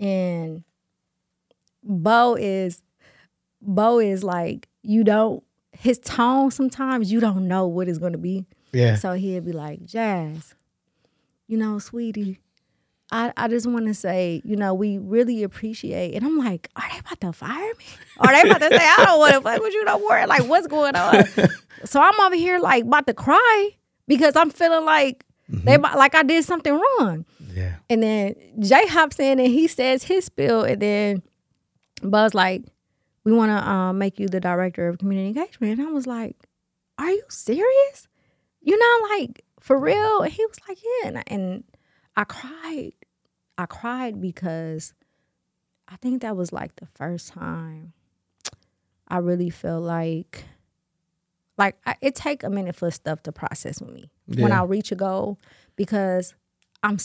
[0.00, 0.64] And
[1.82, 2.82] Bo is
[3.60, 5.42] Bo is like, you don't
[5.72, 8.46] his tone sometimes you don't know what it's gonna be.
[8.72, 8.96] Yeah.
[8.96, 10.54] So he'd be like, Jazz,
[11.46, 12.38] you know, sweetie,
[13.10, 16.14] I, I just want to say, you know, we really appreciate.
[16.14, 17.84] And I'm like, are they about to fire me?
[18.18, 20.26] Are they about to say, I don't want to fuck with you no more?
[20.26, 21.24] Like, what's going on?
[21.84, 23.70] so I'm over here like about to cry
[24.06, 27.24] because I'm feeling like they about- like I did something wrong.
[27.54, 27.76] Yeah.
[27.88, 31.22] And then Jay hops in and he says his spiel, and then
[32.02, 32.62] Buzz like,
[33.24, 35.78] we want to um, make you the director of community engagement.
[35.78, 36.36] And I was like,
[36.98, 38.06] are you serious?
[38.60, 40.20] You know, like for real?
[40.22, 41.08] And he was like, yeah.
[41.08, 41.64] And I, and
[42.16, 42.92] I cried.
[43.58, 44.94] I cried because
[45.88, 47.92] I think that was like the first time
[49.08, 50.44] I really felt like,
[51.56, 54.92] like I, it take a minute for stuff to process with me when I reach
[54.92, 55.38] a goal
[55.76, 56.34] because
[56.82, 56.98] I'm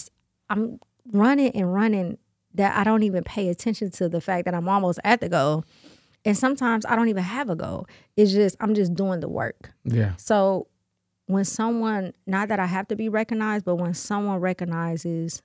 [0.49, 0.79] I'm
[1.11, 2.17] running and running
[2.53, 5.65] that I don't even pay attention to the fact that I'm almost at the goal.
[6.25, 7.87] And sometimes I don't even have a goal.
[8.15, 9.71] It's just I'm just doing the work.
[9.85, 10.15] Yeah.
[10.17, 10.67] So
[11.25, 15.41] when someone, not that I have to be recognized, but when someone recognizes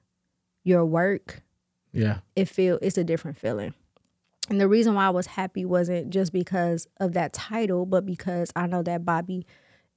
[0.69, 1.43] your work,
[1.93, 2.19] Yeah.
[2.37, 3.75] it feel it's a different feeling.
[4.51, 8.53] And the reason why I was happy wasn't just because of that title, but because
[8.55, 9.47] I know that Bobby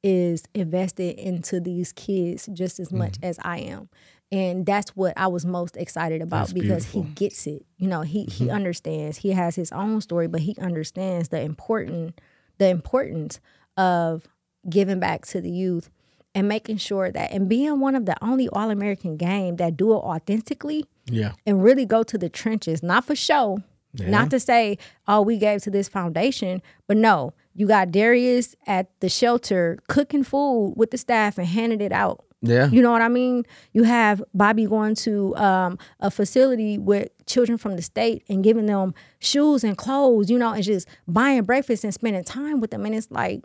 [0.03, 3.25] is invested into these kids just as much mm-hmm.
[3.25, 3.89] as I am.
[4.31, 7.03] And that's what I was most excited about That's because beautiful.
[7.03, 7.65] he gets it.
[7.77, 8.55] You know, he he mm-hmm.
[8.55, 9.17] understands.
[9.17, 12.19] He has his own story, but he understands the important
[12.57, 13.41] the importance
[13.75, 14.23] of
[14.69, 15.89] giving back to the youth
[16.33, 19.97] and making sure that and being one of the only all-American game that do it
[19.97, 21.33] authentically Yeah.
[21.45, 23.59] and really go to the trenches, not for show,
[23.93, 24.09] Yeah.
[24.09, 24.77] not to say,
[25.07, 30.23] oh, we gave to this foundation, but no, you got Darius at the shelter cooking
[30.23, 32.23] food with the staff and handing it out.
[32.43, 32.69] Yeah.
[32.71, 33.43] You know what I mean?
[33.73, 38.65] You have Bobby going to um, a facility with children from the state and giving
[38.65, 42.83] them shoes and clothes, you know, and just buying breakfast and spending time with them.
[42.85, 43.41] And it's like,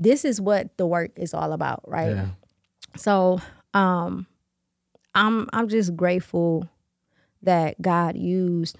[0.00, 2.14] this is what the work is all about, right?
[2.14, 2.26] Yeah.
[2.96, 3.40] So
[3.74, 4.26] um
[5.14, 6.68] I'm I'm just grateful
[7.42, 8.76] that God used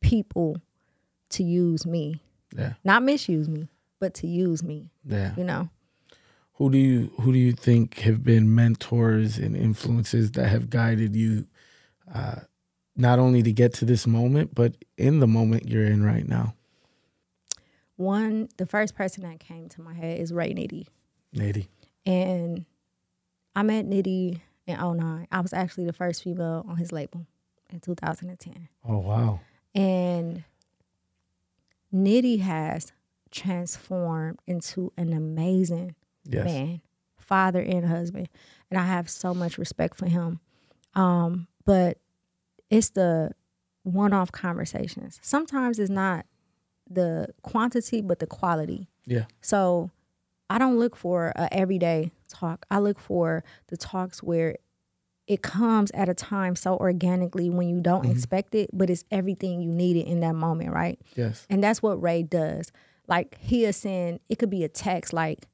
[0.00, 0.60] people
[1.30, 2.20] to use me.
[2.56, 2.74] Yeah.
[2.84, 3.68] Not misuse me,
[4.00, 5.34] but to use me, Yeah.
[5.36, 5.68] you know.
[6.54, 11.14] Who do you who do you think have been mentors and influences that have guided
[11.14, 11.46] you
[12.12, 12.36] uh,
[12.96, 16.54] not only to get to this moment, but in the moment you're in right now?
[17.96, 20.86] One, the first person that came to my head is Ray Nitty.
[21.34, 21.66] Nitty.
[22.04, 22.64] And
[23.54, 25.26] I met Nitty in 09.
[25.30, 27.26] I was actually the first female on his label
[27.70, 28.68] in 2010.
[28.88, 29.40] Oh wow.
[29.74, 30.44] And
[31.94, 32.92] Nitty has
[33.30, 35.94] transformed into an amazing
[36.28, 36.44] Yes.
[36.44, 36.80] man,
[37.18, 38.28] father and husband.
[38.70, 40.40] And I have so much respect for him.
[40.94, 41.98] Um, but
[42.68, 43.30] it's the
[43.84, 45.20] one off conversations.
[45.22, 46.26] Sometimes it's not
[46.88, 48.88] the quantity, but the quality.
[49.06, 49.24] Yeah.
[49.40, 49.90] So
[50.48, 52.66] I don't look for a everyday talk.
[52.70, 54.56] I look for the talks where
[55.26, 58.12] it comes at a time so organically when you don't mm-hmm.
[58.12, 61.00] expect it, but it's everything you needed in that moment, right?
[61.16, 61.46] Yes.
[61.50, 62.70] And that's what Ray does.
[63.08, 65.46] Like he'll send, it could be a text like,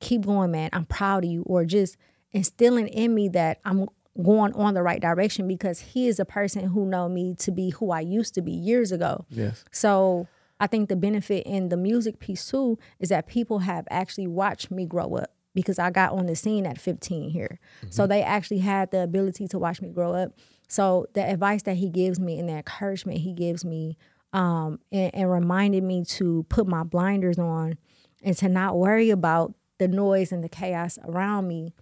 [0.00, 0.68] keep going, man.
[0.74, 1.42] I'm proud of you.
[1.44, 1.96] Or just
[2.32, 3.88] instilling in me that I'm
[4.22, 7.70] going on the right direction because he is a person who know me to be
[7.70, 9.24] who I used to be years ago.
[9.30, 9.64] Yes.
[9.70, 10.28] So
[10.60, 14.70] I think the benefit in the music piece too is that people have actually watched
[14.70, 17.58] me grow up because I got on the scene at 15 here.
[17.90, 20.32] So they actually had the ability to watch me grow up.
[20.68, 23.96] So the advice that he gives me and the encouragement he gives me
[24.32, 27.78] um, and, and reminded me to put my blinders on
[28.22, 31.72] and to not worry about the noise and the chaos around me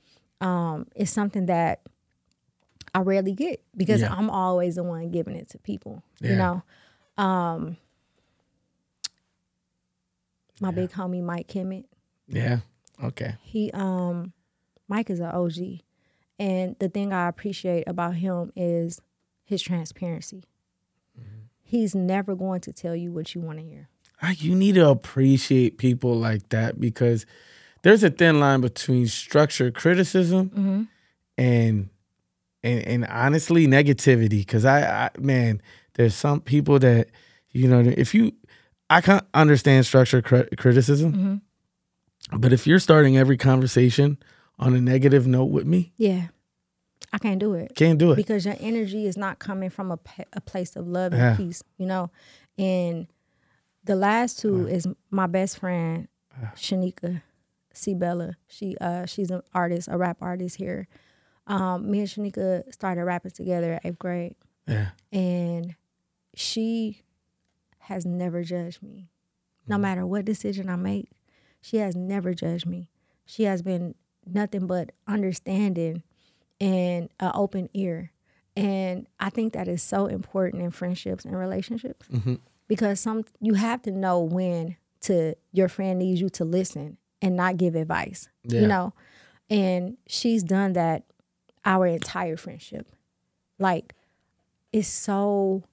[0.41, 1.81] um, is something that
[2.95, 4.13] I rarely get because Yeah.
[4.15, 6.03] I'm always the one giving it to people.
[6.21, 6.63] You know,
[7.23, 7.77] um,
[10.61, 11.85] my big homie Mike Kimmett,
[12.29, 12.59] Yeah.
[13.03, 13.35] Okay.
[13.43, 14.33] he um,
[14.89, 15.81] Mike is an OG,
[16.39, 19.01] and the thing I appreciate about him is
[19.45, 20.45] his transparency.
[21.67, 23.89] He's never going to tell you what you want to hear.
[24.37, 27.27] You need to appreciate people like that because
[27.83, 30.89] there's a thin line between structured criticism
[31.37, 31.91] and
[32.63, 35.61] and and honestly negativity because I, I man
[35.95, 37.09] there's some people that
[37.51, 38.33] you know if you
[38.97, 41.41] i can't understand structured cri- criticism
[42.33, 44.19] but if you're starting every conversation
[44.59, 46.29] on a negative note with me Yeah,
[47.13, 47.75] I can't do it.
[47.75, 49.99] can't do it because your energy is not coming from a,
[50.33, 51.37] a place of love and Yeah.
[51.37, 52.11] peace, you know.
[52.59, 53.07] And
[53.85, 56.09] the last two is my best friend,
[56.57, 57.23] Shanika
[57.99, 58.37] Bella.
[58.49, 60.89] She uh she's an artist, a rap artist here.
[61.47, 64.37] Um, me and Shanika started rapping together at eighth grade,
[64.67, 65.75] yeah and
[66.35, 67.03] she
[67.85, 69.09] has never judged me,
[69.67, 69.83] no mm-hmm.
[69.83, 71.11] matter what decision I make.
[71.61, 72.91] She has never judged me.
[73.25, 73.95] She has been
[74.27, 76.03] nothing but understanding
[76.61, 78.13] and an open ear.
[78.57, 82.35] And I think that is so important in friendships and relationships mm-hmm.
[82.69, 87.37] because some you have to know when to your friend needs you to listen and
[87.37, 88.29] not give advice.
[88.45, 88.61] Yeah.
[88.61, 88.95] You know,
[89.51, 91.05] and she's done that
[91.65, 92.87] our entire friendship.
[93.59, 93.95] Like
[94.73, 95.65] it's so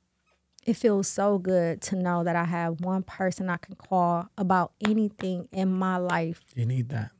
[0.63, 4.73] it feels so good to know that I have one person I can call about
[4.87, 7.11] anything in my life you need that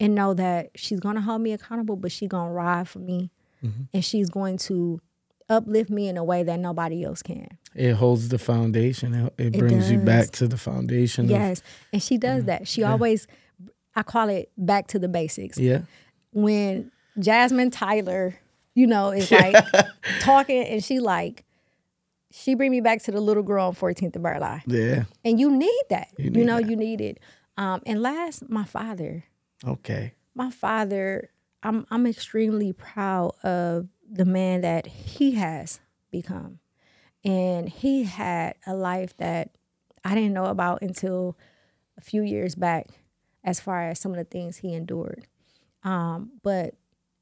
[0.00, 3.30] and know that she's gonna hold me accountable, but she's gonna ride for me
[3.64, 3.82] mm-hmm.
[3.92, 5.00] and she's going to
[5.48, 7.46] uplift me in a way that nobody else can.
[7.74, 11.62] it holds the foundation it, it brings you back to the foundation of- Yes.
[11.92, 12.66] And she does that.
[12.66, 13.26] She always
[13.96, 15.58] I call it back to the basics.
[15.58, 15.82] yeah
[16.32, 18.34] When Jasmine Tyler,
[18.74, 19.54] you know, is like
[20.20, 21.44] talking and she like
[22.36, 24.62] she bring me back to the little girl on 14th of Burleigh.
[24.66, 26.08] yeah And you need that.
[26.18, 26.68] You, need know, that.
[26.68, 27.18] you need it.
[27.56, 29.24] Um, and last, my father.
[29.66, 31.30] okay my father,
[31.62, 35.80] I'm I'm extremely proud of the man that he has
[36.10, 36.58] become.
[37.24, 39.50] And he had a life that
[40.04, 41.38] I didn't know about until
[41.96, 42.88] a few years back
[43.42, 45.26] as far as some of the things he endured.
[45.84, 46.74] Um, but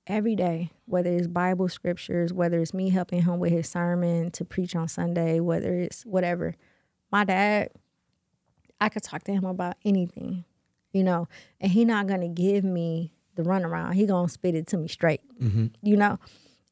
[0.06, 4.44] every day, whether it's Bible scriptures, whether it's me helping him with his sermon to
[4.44, 6.54] preach on Sunday, whether it's whatever,
[7.10, 7.70] my dad,
[8.80, 10.44] I could talk to him about anything,
[10.92, 11.28] you know,
[11.60, 13.94] and he not gonna give me the runaround.
[13.94, 15.66] He gonna spit it to me straight, mm-hmm.
[15.82, 16.18] you know,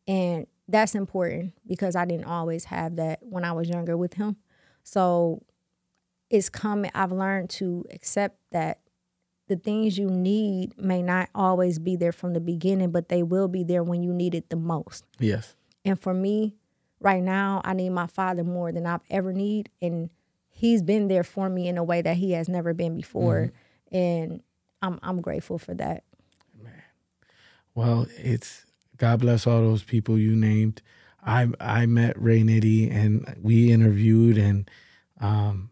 [0.09, 4.37] and that's important because I didn't always have that when I was younger with him.
[4.83, 5.43] So
[6.31, 6.91] it's coming.
[6.95, 8.81] I've learned to accept that
[9.51, 13.49] the things you need may not always be there from the beginning, but they will
[13.49, 15.05] be there when you need it the most.
[15.19, 16.55] yes And for me,
[17.01, 20.09] right now, I need my father more than I've ever need, and
[20.49, 23.53] he's been there for me in a way that he has never been before,
[23.91, 24.41] and
[24.81, 26.05] I'm I'm grateful for that.
[27.75, 28.67] Well, it's
[28.99, 30.81] God bless all those people you named.
[31.27, 34.71] I I met Ray Nitty and we interviewed and
[35.21, 35.71] um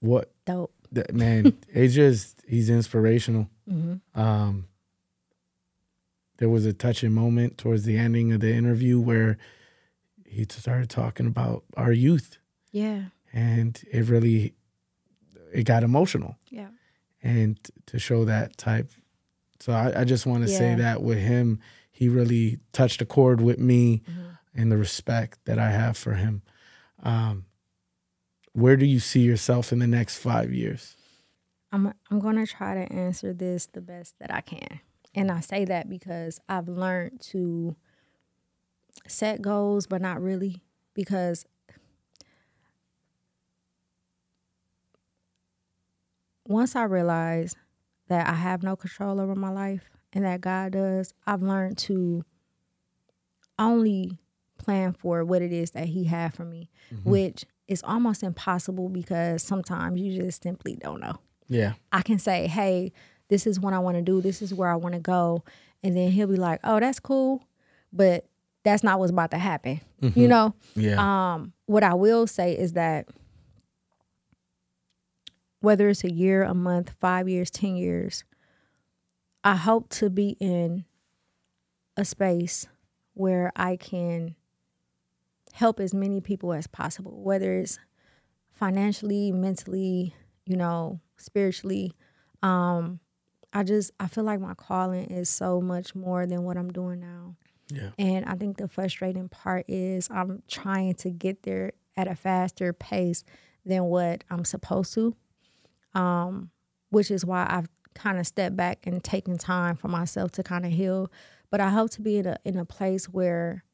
[0.00, 0.72] what Dope.
[0.96, 3.48] That man it's just he's inspirational.
[4.14, 4.66] Um
[6.38, 9.38] there was a touching moment towards the ending of the interview where
[10.26, 12.36] he started talking about our youth
[12.72, 13.04] Yeah.
[13.32, 14.54] and it really
[15.54, 16.36] it got emotional.
[16.50, 16.68] Yeah.
[17.22, 18.90] And to show that type.
[19.60, 23.40] So I, I just want to say that with him, he really touched a chord
[23.40, 24.60] with me Mm-hmm.
[24.60, 26.42] and the respect that I have for him.
[27.02, 27.45] Um,
[28.56, 30.96] where do you see yourself in the next five years?
[31.72, 34.80] I'm I'm gonna try to answer this the best that I can.
[35.14, 37.76] And I say that because I've learned to
[39.06, 40.62] set goals, but not really.
[40.94, 41.44] Because
[46.46, 47.56] once I realized
[48.08, 52.24] that I have no control over my life and that God does, I've learned to
[53.58, 54.18] only
[54.56, 57.10] plan for what it is that He had for me, mm-hmm.
[57.10, 61.18] which is almost impossible because sometimes you just simply don't know.
[61.48, 61.74] Yeah.
[61.92, 62.92] I can say, hey,
[63.28, 64.20] this is what I want to do.
[64.20, 65.42] This is where I want to go.
[65.82, 67.44] And then he'll be like, oh, that's cool.
[67.92, 68.26] But
[68.64, 69.80] that's not what's about to happen.
[70.14, 70.54] You know?
[70.74, 71.34] Yeah.
[71.34, 73.08] Um, what I will say is that
[75.60, 78.24] whether it's a year, a month, five years, 10 years,
[79.42, 80.84] I hope to be in
[81.96, 82.66] a space
[83.14, 84.34] where I can
[85.56, 87.78] help as many people as possible, whether it's
[88.52, 91.92] financially, mentally, you know, spiritually.
[92.42, 93.00] Um,
[93.54, 97.00] I just I feel like my calling is so much more than what I'm doing
[97.00, 97.36] now.
[97.68, 97.88] yeah.
[97.98, 102.74] And I think the frustrating part is I'm trying to get there at a faster
[102.74, 103.24] pace
[103.64, 105.16] than what I'm supposed to.
[105.94, 106.50] Um,
[106.90, 110.66] which is why I've kind of stepped back and taken time for myself to kind
[110.66, 111.10] of heal.
[111.50, 113.64] But I hope to be in a in a place where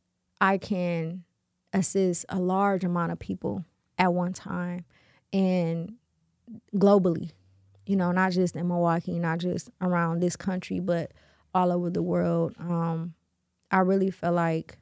[0.41, 1.25] I can
[1.73, 3.65] assist a large amount of people
[3.99, 4.85] at one time
[5.33, 5.95] and
[6.75, 7.31] globally.
[7.87, 11.13] You know, not just in Milwaukee, not just around this country, but
[11.55, 12.55] all over the world.
[12.59, 13.15] Um,
[13.71, 14.79] I really feel like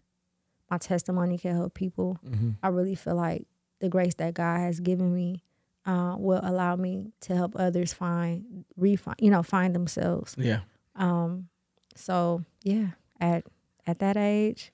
[0.71, 2.19] my testimony can help people.
[2.27, 2.51] Mm-hmm.
[2.63, 3.47] I really feel like
[3.81, 5.43] the grace that God has given me
[5.87, 10.35] uh, will allow me to help others find, refine, you know, find themselves.
[10.39, 10.61] Yeah.
[10.95, 11.49] Um,
[11.97, 12.89] so yeah,
[13.21, 13.45] at
[13.87, 14.73] at that age,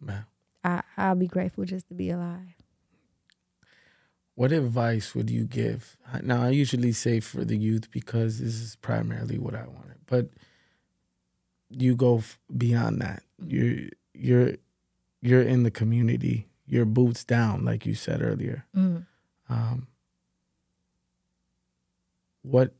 [0.00, 0.24] Man.
[0.64, 2.54] I I'll be grateful just to be alive.
[4.34, 5.96] What advice would you give?
[6.22, 10.28] Now, I usually say for the youth because this is primarily what I wanted, but
[11.68, 13.22] you go f- beyond that.
[13.44, 14.54] You're you're
[15.20, 16.46] you're in the community.
[16.66, 18.64] You're boots down, like you said earlier.
[18.74, 19.04] Mm.
[19.48, 19.88] Um,
[22.42, 22.72] what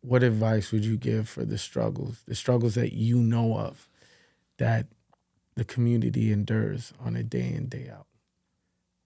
[0.00, 3.88] what advice would you give for the struggles, the struggles that you know of,
[4.58, 4.86] that
[5.58, 8.06] the community endures on a day in day out?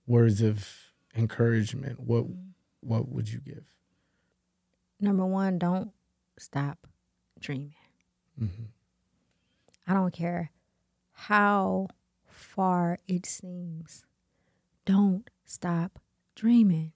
[0.07, 0.68] Words of
[1.16, 1.98] encouragement.
[1.98, 2.26] What
[2.80, 3.64] what would you give?
[5.00, 5.92] Number one, don't
[6.38, 6.86] stop
[7.40, 7.74] dreaming.
[8.38, 8.46] hmm
[9.86, 10.50] I don't care
[11.12, 11.88] how
[12.26, 14.05] far it seems.
[14.84, 15.98] Don't stop
[16.34, 16.92] dreaming.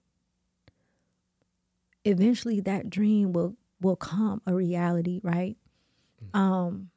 [2.05, 5.57] Eventually that dream will will come a reality, right?
[6.33, 6.91] Um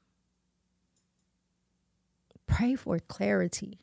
[2.51, 3.79] pray for clarity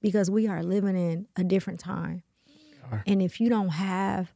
[0.00, 2.22] because we are living in a different time.
[3.06, 4.32] And if you don't have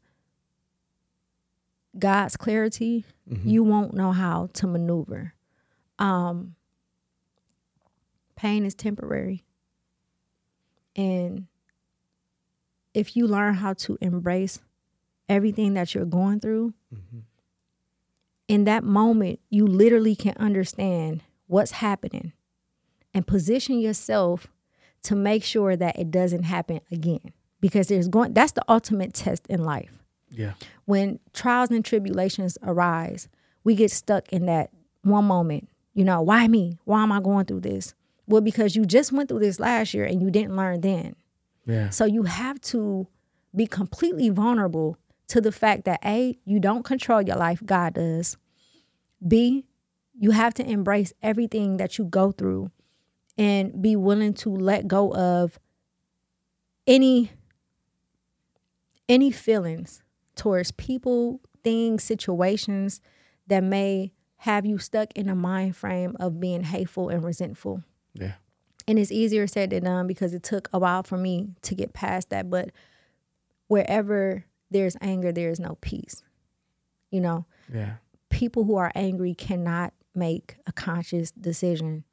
[1.98, 3.44] God's clarity, Mhm.
[3.44, 5.34] you won't know how to maneuver.
[5.98, 6.54] Um,
[8.34, 9.44] pain is temporary.
[10.96, 11.46] And
[12.92, 14.60] if you learn how to embrace
[15.28, 17.22] everything that you're going through, Mhm.
[18.48, 22.32] in that moment, you literally can understand what's happening
[23.14, 24.46] and position yourself
[25.04, 27.32] to make sure that it doesn't happen again.
[27.60, 30.54] Because there's going that's the ultimate test in life Yeah.
[30.84, 33.28] when trials and tribulations arise,
[33.64, 34.70] we get stuck in that
[35.02, 35.68] one moment.
[35.94, 36.78] You know, why me?
[36.84, 37.94] Why am I going through this?
[38.26, 41.14] Well, because you just went through this last year and you didn't learn then.
[41.66, 41.90] Yeah.
[41.90, 43.06] So you have to
[43.54, 44.96] be completely vulnerable
[45.28, 48.36] to the fact that A, you don't control your life, God does.
[49.26, 49.64] B,
[50.18, 52.70] you have to embrace everything that you go through
[53.38, 55.58] and be willing to let go of
[56.86, 57.30] any
[59.08, 60.02] any feelings
[60.36, 63.00] towards people, things, situations
[63.46, 67.82] that may have you stuck in a mind frame of being hateful and resentful.
[68.14, 68.34] Yeah.
[68.88, 71.92] And it's easier said than done because it took a while for me to get
[71.92, 72.50] past that.
[72.50, 72.70] But
[73.68, 76.22] wherever there's anger, there is no peace.
[77.10, 77.96] You know, Yeah.
[78.30, 82.04] people who are angry cannot make a conscious decision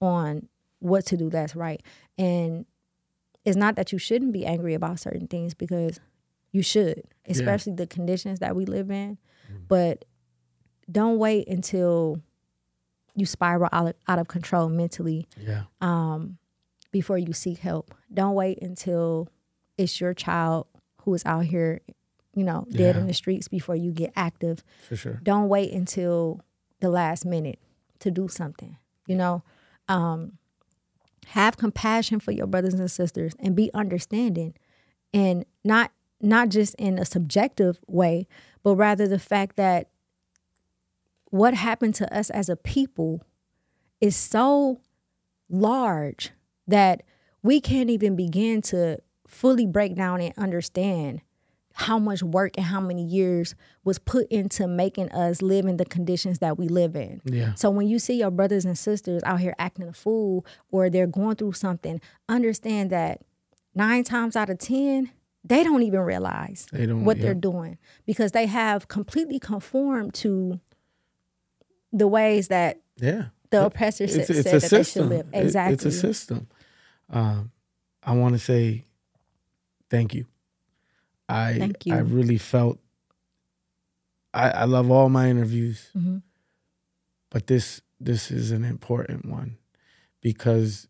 [0.00, 0.48] on
[0.80, 1.82] what to do that's right.
[2.18, 2.66] And
[3.44, 6.00] it's not that you shouldn't be angry about certain things because
[6.52, 9.18] you should, especially the conditions that we live in.
[9.68, 10.04] But
[10.90, 12.20] don't wait until
[13.14, 15.64] you spiral out of, out of control mentally Yeah.
[15.80, 16.38] um,
[16.92, 17.94] before you seek help.
[18.12, 19.28] Don't wait until
[19.78, 20.66] it's your child
[21.02, 21.80] who is out here,
[22.34, 23.00] you know, dead Yeah.
[23.02, 24.62] in the streets before you get active.
[24.88, 25.20] For sure.
[25.22, 26.40] Don't wait until
[26.80, 27.58] the last minute
[28.00, 28.76] to do something.
[29.06, 29.42] You know,
[29.88, 30.38] um,
[31.26, 34.54] have compassion for your brothers and sisters and be understanding,
[35.12, 38.26] and not not just in a subjective way,
[38.62, 39.88] but rather the fact that
[41.30, 43.22] what happened to us as a people
[44.00, 44.80] is so
[45.48, 46.30] large
[46.66, 47.02] that
[47.42, 51.20] we can't even begin to fully break down and understand
[51.78, 53.54] how much work and how many years
[53.84, 57.20] was put into making us live in the conditions that we live in.
[57.26, 57.52] Yeah.
[57.54, 61.06] So when you see your brothers and sisters out here acting a fool or they're
[61.06, 62.00] going through something,
[62.30, 63.20] understand that
[63.74, 65.10] nine times out of 10,
[65.44, 67.24] they don't even realize They don't what yeah.
[67.24, 67.76] they're doing
[68.06, 70.58] because they have completely conformed to
[71.92, 73.26] the ways that Yeah.
[73.50, 75.26] the oppressor It's, said, it's said that they should live.
[75.34, 75.74] It- Exactly.
[75.74, 76.48] it's a system.
[77.10, 77.50] Um,
[78.02, 78.86] I want to say
[79.90, 80.24] thank you.
[81.28, 81.94] I Thank you.
[81.94, 82.78] I really felt.
[84.34, 86.22] I, I love all my interviews, Mhm.
[87.30, 89.56] but this this is an important one
[90.20, 90.86] because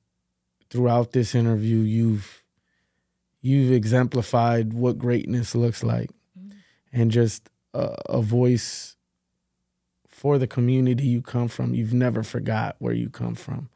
[0.71, 2.43] throughout this interview you've
[3.41, 6.59] you've exemplified what greatness looks like Mm-hmm.
[6.93, 8.97] and just a, a voice
[10.09, 13.69] for the community you come from you've never forgot where you come from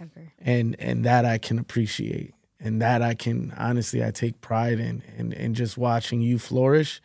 [0.00, 0.32] Ever.
[0.40, 5.02] and and that I can appreciate and that I can honestly I take pride in
[5.18, 7.00] and and just watching you flourish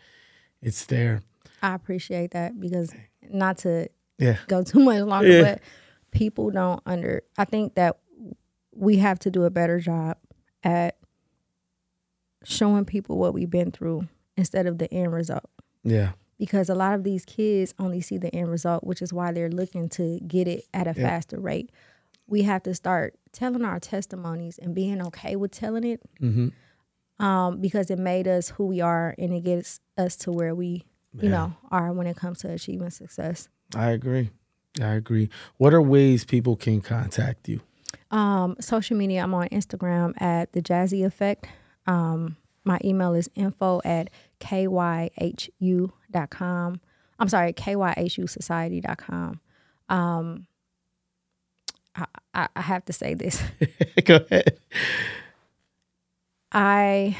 [0.62, 1.22] it's there
[1.62, 2.94] I appreciate that because
[3.30, 3.88] not to
[4.20, 5.42] yeah go too much longer, Yeah.
[5.44, 5.62] but
[6.12, 7.24] people don't under.
[7.38, 7.98] I think that
[8.74, 10.18] we have to do a better job
[10.64, 10.98] at
[12.44, 15.46] showing people what we've been through instead of the end result.
[15.84, 19.32] yeah Because a lot of these kids only see the end result, which is why
[19.32, 21.08] they're looking to get it at a Yeah.
[21.10, 21.72] faster rate.
[22.28, 26.50] We have to start telling our testimonies and being okay with telling it hmm
[27.20, 30.86] um, because it made us who we are and it gets us to where we,
[31.20, 33.50] you know, are when it comes to achieving success.
[33.76, 34.30] I agree
[34.80, 37.62] I agree what are ways people can contact you
[38.12, 41.48] Um, social media, I'm on Instagram at the Jazzy Effect.
[41.88, 44.10] Um, my email is info at
[44.40, 45.92] kyhu.com.
[47.20, 49.40] I'm sorry, kyhusociety.com.
[49.90, 50.48] Um,
[52.34, 53.42] I, I, have to say this.
[54.06, 54.60] go ahead.
[56.52, 57.18] I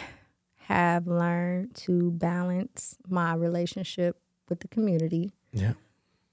[0.68, 5.74] have learned to balance my relationship with the community yeah.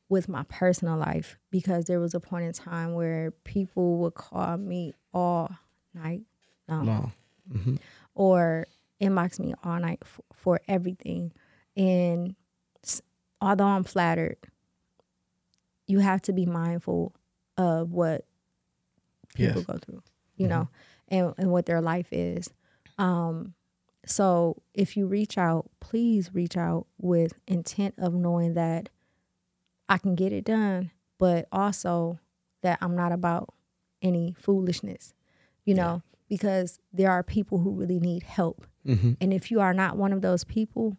[0.09, 4.59] with my personal life because there was a point in time where people would call
[4.59, 5.51] me all
[5.95, 6.23] night
[6.69, 6.87] long.
[6.87, 7.13] No
[7.53, 7.77] hmm
[8.15, 8.67] or
[9.01, 11.33] inbox me all night for, for everything.
[11.77, 12.35] And
[12.85, 13.03] s-
[13.41, 14.39] although I'm flattered,
[15.87, 17.15] you have to be mindful
[17.57, 18.25] of what
[19.35, 19.67] people Yes.
[19.67, 20.03] go through,
[20.37, 20.69] you know,
[21.09, 22.49] and, and what their life is.
[22.99, 23.55] Um,
[24.07, 28.89] so if you reach out, please reach out with intent of knowing that
[29.89, 32.19] I can get it done, but also
[32.63, 33.53] that I'm not about
[34.03, 35.15] any foolishness,
[35.65, 38.67] you know, because there are people who really need help.
[38.85, 40.97] hmm And if you are not one of those people,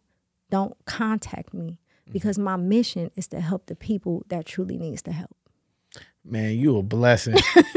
[0.49, 1.79] don't contact me
[2.11, 5.35] because my mission is to help the people that truly needs the help.
[6.25, 7.35] Man you a blessing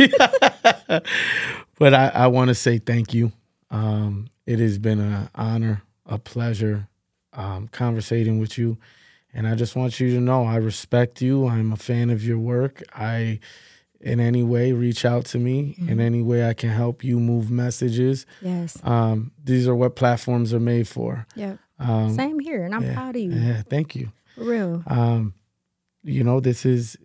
[1.79, 3.33] but I, I want to say thank you
[3.71, 6.89] um, it has been an honor a pleasure
[7.33, 8.79] um, conversating with you
[9.35, 12.39] and I just want you to know I respect you I'm a fan of your
[12.39, 13.41] work I
[14.01, 17.51] in any way reach out to me in any way I can help you move
[17.51, 18.79] messages Yes.
[18.83, 21.57] um, these are what platforms are made for Yeah.
[21.79, 22.65] um, Same here.
[22.65, 23.33] And I'm yeah, proud of you.
[23.33, 24.83] yeah thank you For real.
[24.87, 25.35] um,
[26.09, 26.97] you know this is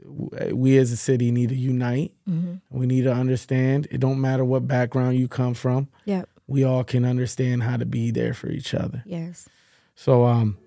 [0.51, 2.11] we as a city need to unite.
[2.25, 3.87] Hmm we need to understand.
[3.91, 5.87] It don't matter what background you come from.
[6.05, 6.27] Yep.
[6.47, 9.03] we all can understand how to be there for each other.
[9.05, 9.47] Yes.
[9.95, 10.57] so um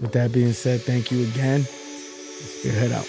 [0.00, 1.62] with that being said thank you again.
[1.62, 3.06] Spearhead out